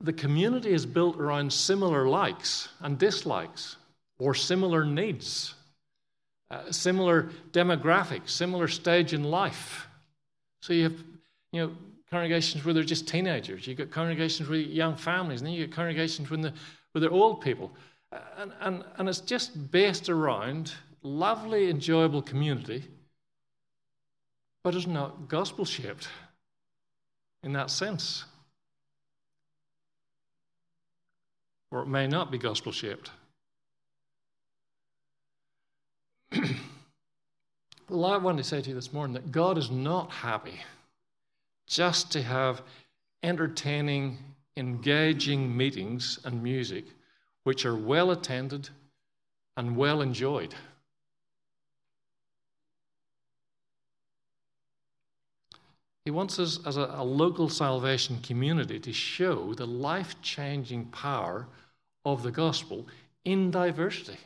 the 0.00 0.12
community 0.12 0.70
is 0.70 0.86
built 0.86 1.16
around 1.18 1.52
similar 1.52 2.08
likes 2.08 2.68
and 2.80 2.98
dislikes 2.98 3.76
or 4.18 4.34
similar 4.34 4.84
needs, 4.84 5.54
uh, 6.50 6.70
similar 6.70 7.30
demographics, 7.52 8.30
similar 8.30 8.68
stage 8.68 9.12
in 9.12 9.24
life. 9.24 9.88
So 10.62 10.72
you 10.72 10.84
have, 10.84 11.04
you 11.52 11.66
know, 11.66 11.72
congregations 12.14 12.64
where 12.64 12.72
they're 12.72 12.84
just 12.84 13.08
teenagers. 13.08 13.66
You've 13.66 13.76
got 13.76 13.90
congregations 13.90 14.48
with 14.48 14.68
young 14.68 14.94
families, 14.94 15.40
and 15.40 15.48
then 15.48 15.54
you 15.54 15.66
get 15.66 15.74
congregations 15.74 16.30
with 16.30 16.42
the, 16.42 16.52
where 16.92 17.00
they're 17.00 17.10
old 17.10 17.40
people. 17.40 17.72
And, 18.38 18.52
and, 18.60 18.84
and 18.98 19.08
it's 19.08 19.18
just 19.18 19.72
based 19.72 20.08
around 20.08 20.72
lovely, 21.02 21.68
enjoyable 21.68 22.22
community, 22.22 22.84
but 24.62 24.76
it's 24.76 24.86
not 24.86 25.26
gospel 25.28 25.64
shaped 25.64 26.06
in 27.42 27.52
that 27.54 27.68
sense. 27.68 28.24
Or 31.72 31.82
it 31.82 31.88
may 31.88 32.06
not 32.06 32.30
be 32.30 32.38
gospel 32.38 32.70
shaped. 32.70 33.10
well, 37.88 38.04
I 38.04 38.18
want 38.18 38.38
to 38.38 38.44
say 38.44 38.62
to 38.62 38.68
you 38.68 38.74
this 38.76 38.92
morning 38.92 39.14
that 39.14 39.32
God 39.32 39.58
is 39.58 39.68
not 39.68 40.12
happy 40.12 40.60
just 41.66 42.12
to 42.12 42.22
have 42.22 42.62
entertaining, 43.22 44.18
engaging 44.56 45.56
meetings 45.56 46.18
and 46.24 46.42
music 46.42 46.84
which 47.44 47.64
are 47.66 47.76
well 47.76 48.10
attended 48.10 48.68
and 49.56 49.76
well 49.76 50.00
enjoyed. 50.00 50.54
He 56.04 56.10
wants 56.10 56.38
us 56.38 56.58
as 56.66 56.76
a, 56.76 56.90
a 56.96 57.04
local 57.04 57.48
salvation 57.48 58.20
community 58.22 58.78
to 58.80 58.92
show 58.92 59.54
the 59.54 59.66
life 59.66 60.20
changing 60.20 60.86
power 60.86 61.46
of 62.04 62.22
the 62.22 62.30
gospel 62.30 62.86
in 63.24 63.50
diversity 63.50 64.18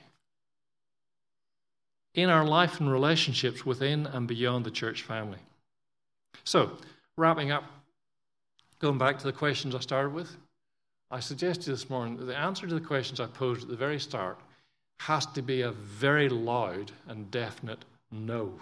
in 2.14 2.30
our 2.30 2.44
life 2.44 2.80
and 2.80 2.90
relationships 2.90 3.64
within 3.64 4.06
and 4.06 4.26
beyond 4.26 4.64
the 4.64 4.72
church 4.72 5.02
family. 5.02 5.38
So, 6.42 6.72
wrapping 7.18 7.50
up, 7.50 7.64
going 8.78 8.96
back 8.96 9.18
to 9.18 9.24
the 9.24 9.32
questions 9.32 9.74
I 9.74 9.80
started 9.80 10.14
with, 10.14 10.36
I 11.10 11.20
suggested 11.20 11.72
this 11.72 11.90
morning 11.90 12.16
that 12.16 12.26
the 12.26 12.36
answer 12.36 12.66
to 12.66 12.74
the 12.74 12.80
questions 12.80 13.18
I 13.18 13.26
posed 13.26 13.62
at 13.62 13.68
the 13.68 13.76
very 13.76 13.98
start 13.98 14.38
has 15.00 15.26
to 15.26 15.42
be 15.42 15.62
a 15.62 15.72
very 15.72 16.28
loud 16.28 16.92
and 17.08 17.30
definite 17.30 17.84
no. 18.12 18.52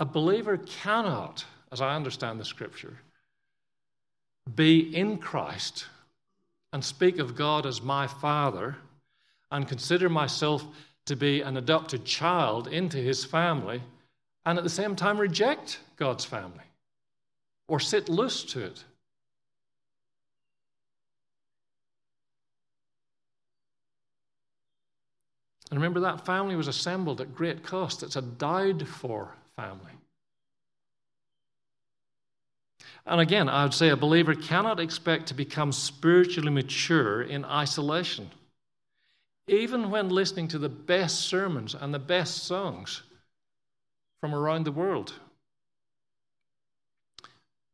A 0.00 0.04
believer 0.04 0.56
cannot, 0.56 1.44
as 1.70 1.80
I 1.80 1.94
understand 1.94 2.40
the 2.40 2.44
scripture, 2.44 2.98
be 4.54 4.94
in 4.94 5.18
Christ 5.18 5.86
and 6.72 6.84
speak 6.84 7.18
of 7.18 7.36
God 7.36 7.66
as 7.66 7.80
my 7.80 8.06
Father 8.06 8.76
and 9.50 9.68
consider 9.68 10.08
myself 10.08 10.66
to 11.06 11.14
be 11.14 11.40
an 11.40 11.56
adopted 11.56 12.04
child 12.04 12.66
into 12.66 12.96
his 12.96 13.24
family 13.24 13.80
and 14.46 14.58
at 14.58 14.64
the 14.64 14.70
same 14.70 14.96
time 14.96 15.18
reject 15.18 15.80
God's 15.96 16.24
family 16.24 16.64
or 17.68 17.80
sit 17.80 18.08
loose 18.08 18.44
to 18.44 18.64
it. 18.64 18.84
And 25.70 25.80
remember, 25.80 26.00
that 26.00 26.26
family 26.26 26.56
was 26.56 26.68
assembled 26.68 27.20
at 27.20 27.34
great 27.34 27.64
cost. 27.64 28.02
It's 28.02 28.16
a 28.16 28.22
died 28.22 28.86
for 28.86 29.34
family. 29.56 29.92
And 33.06 33.20
again, 33.20 33.48
I 33.48 33.64
would 33.64 33.74
say 33.74 33.88
a 33.88 33.96
believer 33.96 34.34
cannot 34.34 34.78
expect 34.78 35.26
to 35.28 35.34
become 35.34 35.72
spiritually 35.72 36.50
mature 36.50 37.22
in 37.22 37.44
isolation 37.44 38.30
even 39.46 39.90
when 39.90 40.08
listening 40.08 40.48
to 40.48 40.58
the 40.58 40.68
best 40.68 41.20
sermons 41.20 41.74
and 41.74 41.92
the 41.92 41.98
best 41.98 42.44
songs 42.44 43.02
from 44.24 44.34
around 44.34 44.64
the 44.64 44.72
world. 44.72 45.12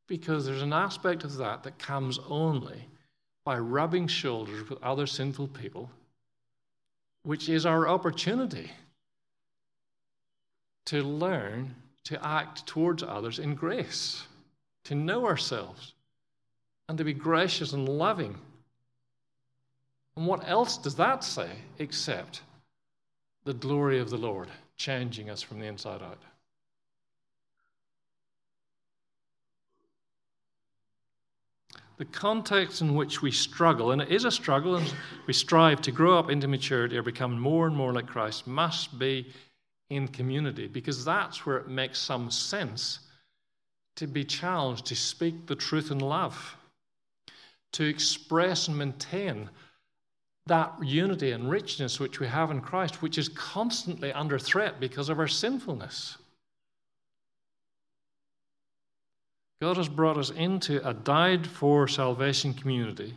Because 0.09 0.45
there's 0.45 0.63
an 0.63 0.73
aspect 0.73 1.23
of 1.23 1.37
that 1.37 1.63
that 1.63 1.79
comes 1.79 2.19
only 2.29 2.89
by 3.45 3.57
rubbing 3.57 4.09
shoulders 4.09 4.69
with 4.69 4.83
other 4.83 5.07
sinful 5.07 5.47
people, 5.47 5.89
which 7.23 7.49
is 7.49 7.65
our 7.65 7.87
opportunity 7.87 8.69
to 10.87 11.05
learn 11.05 11.73
to 12.03 12.27
act 12.27 12.67
towards 12.67 13.05
others 13.05 13.39
in 13.39 13.55
grace, 13.55 14.27
to 14.83 14.97
know 14.97 15.27
ourselves, 15.27 15.95
and 16.89 16.99
to 16.99 17.05
be 17.05 17.13
gracious 17.13 17.73
and 17.75 17.89
loving 17.89 18.37
and 20.17 20.27
what 20.27 20.49
else 20.49 20.79
does 20.79 20.97
that 20.97 21.23
say 21.23 21.51
except 21.79 22.43
the 23.45 23.55
glory 23.55 24.01
of 24.01 24.11
the 24.11 24.19
Lord 24.19 24.49
changing 24.77 25.31
us 25.31 25.43
from 25.43 25.61
the 25.61 25.67
inside 25.67 26.03
out? 26.03 26.19
The 32.01 32.07
context 32.07 32.81
in 32.81 32.95
which 32.95 33.21
we 33.21 33.31
struggle, 33.31 33.91
and 33.91 34.01
it 34.01 34.09
is 34.09 34.25
a 34.25 34.31
struggle, 34.31 34.77
and 34.77 34.91
we 35.27 35.35
strive 35.35 35.83
to 35.83 35.93
grow 35.93 36.19
up 36.19 36.31
into 36.31 36.49
maturity 36.49 36.97
or 36.97 37.03
become 37.03 37.39
more 37.39 37.67
and 37.67 37.77
more 37.77 37.93
like 37.93 38.07
Christ, 38.07 38.47
must 38.47 38.99
be 38.99 39.31
in 39.91 40.09
community 40.09 40.67
because 40.67 41.05
that's 41.05 41.45
where 41.45 41.59
it 41.59 41.69
makes 41.69 41.99
some 41.99 42.31
sense 42.31 43.01
to 43.97 44.07
be 44.07 44.25
challenged 44.25 44.87
to 44.87 44.97
speak 44.97 45.47
the 45.47 45.55
truth 45.55 45.91
in 45.91 45.99
love, 45.99 46.57
to 47.73 47.85
express 47.85 48.67
and 48.69 48.79
maintain 48.79 49.51
that 50.47 50.73
unity 50.83 51.33
and 51.33 51.51
richness 51.51 52.01
which 52.01 52.19
we 52.19 52.27
have 52.27 52.51
in 52.51 52.63
Christ, 52.63 53.03
which 53.03 53.19
is 53.19 53.29
constantly 53.29 54.11
under 54.11 54.39
threat 54.39 54.81
because 54.81 55.11
of 55.11 55.19
our 55.19 55.29
sinfulness. 55.29 56.17
God 59.61 59.77
has 59.77 59.89
brought 59.89 60.17
us 60.17 60.31
into 60.31 60.87
a 60.89 60.95
died 60.95 61.47
for 61.47 61.87
salvation 61.87 62.55
community 62.55 63.15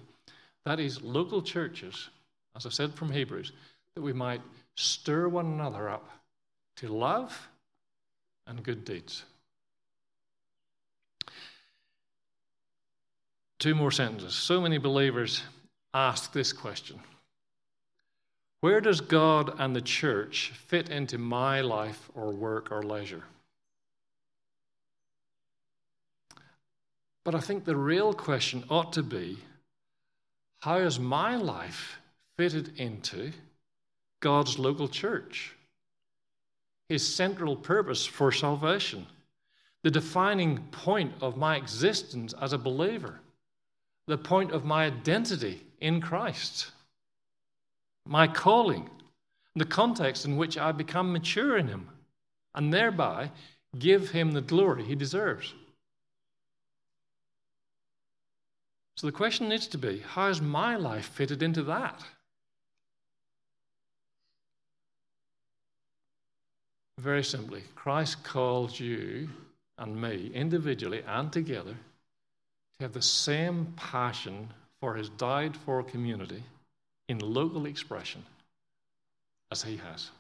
that 0.66 0.80
is, 0.80 1.02
local 1.02 1.42
churches, 1.42 2.10
as 2.56 2.66
I 2.66 2.70
said 2.70 2.94
from 2.94 3.12
Hebrews, 3.12 3.52
that 3.96 4.02
we 4.02 4.14
might 4.14 4.42
stir 4.76 5.28
one 5.28 5.46
another 5.46 5.90
up 5.90 6.10
to 6.78 6.88
love 6.88 7.50
and 8.48 8.64
good 8.64 8.86
deeds. 8.86 9.24
Two 13.60 13.76
more 13.76 13.92
sentences. 13.92 14.34
So 14.34 14.60
many 14.62 14.78
believers 14.78 15.44
ask 15.94 16.34
this 16.34 16.52
question 16.52 17.00
Where 18.62 18.82
does 18.82 19.02
God 19.02 19.56
and 19.60 19.76
the 19.76 19.82
church 19.82 20.52
fit 20.68 20.90
into 20.90 21.18
my 21.18 21.62
life 21.62 22.10
or 22.14 22.32
work 22.32 22.72
or 22.72 22.84
leisure? 22.84 23.24
But 27.24 27.36
I 27.36 27.40
think 27.40 27.64
the 27.64 27.76
real 27.76 28.14
question 28.14 28.64
ought 28.70 28.94
to 28.94 29.04
be 29.04 29.38
how 30.60 30.78
is 30.78 30.98
my 31.00 31.36
life 31.36 32.00
fitted 32.38 32.80
into 32.80 33.34
God's 34.22 34.58
local 34.58 34.88
church? 34.88 35.54
His 36.88 37.06
central 37.16 37.56
purpose 37.56 38.06
for 38.06 38.32
salvation, 38.32 39.08
the 39.84 39.92
defining 39.92 40.60
point 40.72 41.14
of 41.22 41.36
my 41.36 41.58
existence 41.58 42.34
as 42.42 42.54
a 42.54 42.58
believer, 42.58 43.20
the 44.08 44.18
point 44.18 44.52
of 44.52 44.64
my 44.64 44.86
identity 44.86 45.62
in 45.82 46.00
Christ, 46.00 46.72
my 48.06 48.28
calling, 48.28 48.90
the 49.56 49.66
context 49.66 50.26
in 50.26 50.38
which 50.38 50.58
I 50.58 50.72
become 50.72 51.12
mature 51.12 51.58
in 51.58 51.68
Him, 51.68 51.90
and 52.56 52.74
thereby 52.74 53.32
give 53.78 54.12
Him 54.12 54.32
the 54.32 54.42
glory 54.42 54.84
He 54.84 54.96
deserves. 54.96 55.54
So 58.96 59.08
the 59.08 59.14
question 59.14 59.50
needs 59.50 59.68
to 59.68 59.78
be 59.78 60.00
how 60.00 60.28
is 60.28 60.42
my 60.42 60.76
life 60.76 61.06
fitted 61.06 61.42
into 61.42 61.64
that? 61.64 62.04
Very 67.00 67.24
simply, 67.24 67.64
Christ 67.76 68.24
calls 68.24 68.80
you 68.80 69.30
and 69.78 70.00
me 70.00 70.32
individually 70.34 71.04
and 71.06 71.34
together 71.34 71.74
to 71.74 72.84
have 72.84 72.94
the 72.94 73.02
same 73.02 73.74
passion 73.76 74.50
for 74.80 74.96
his 74.96 75.10
died 75.10 75.58
for 75.58 75.84
community 75.84 76.44
in 77.10 77.20
local 77.20 77.66
expression 77.66 78.24
as 79.52 79.64
he 79.64 79.78
has. 79.78 80.12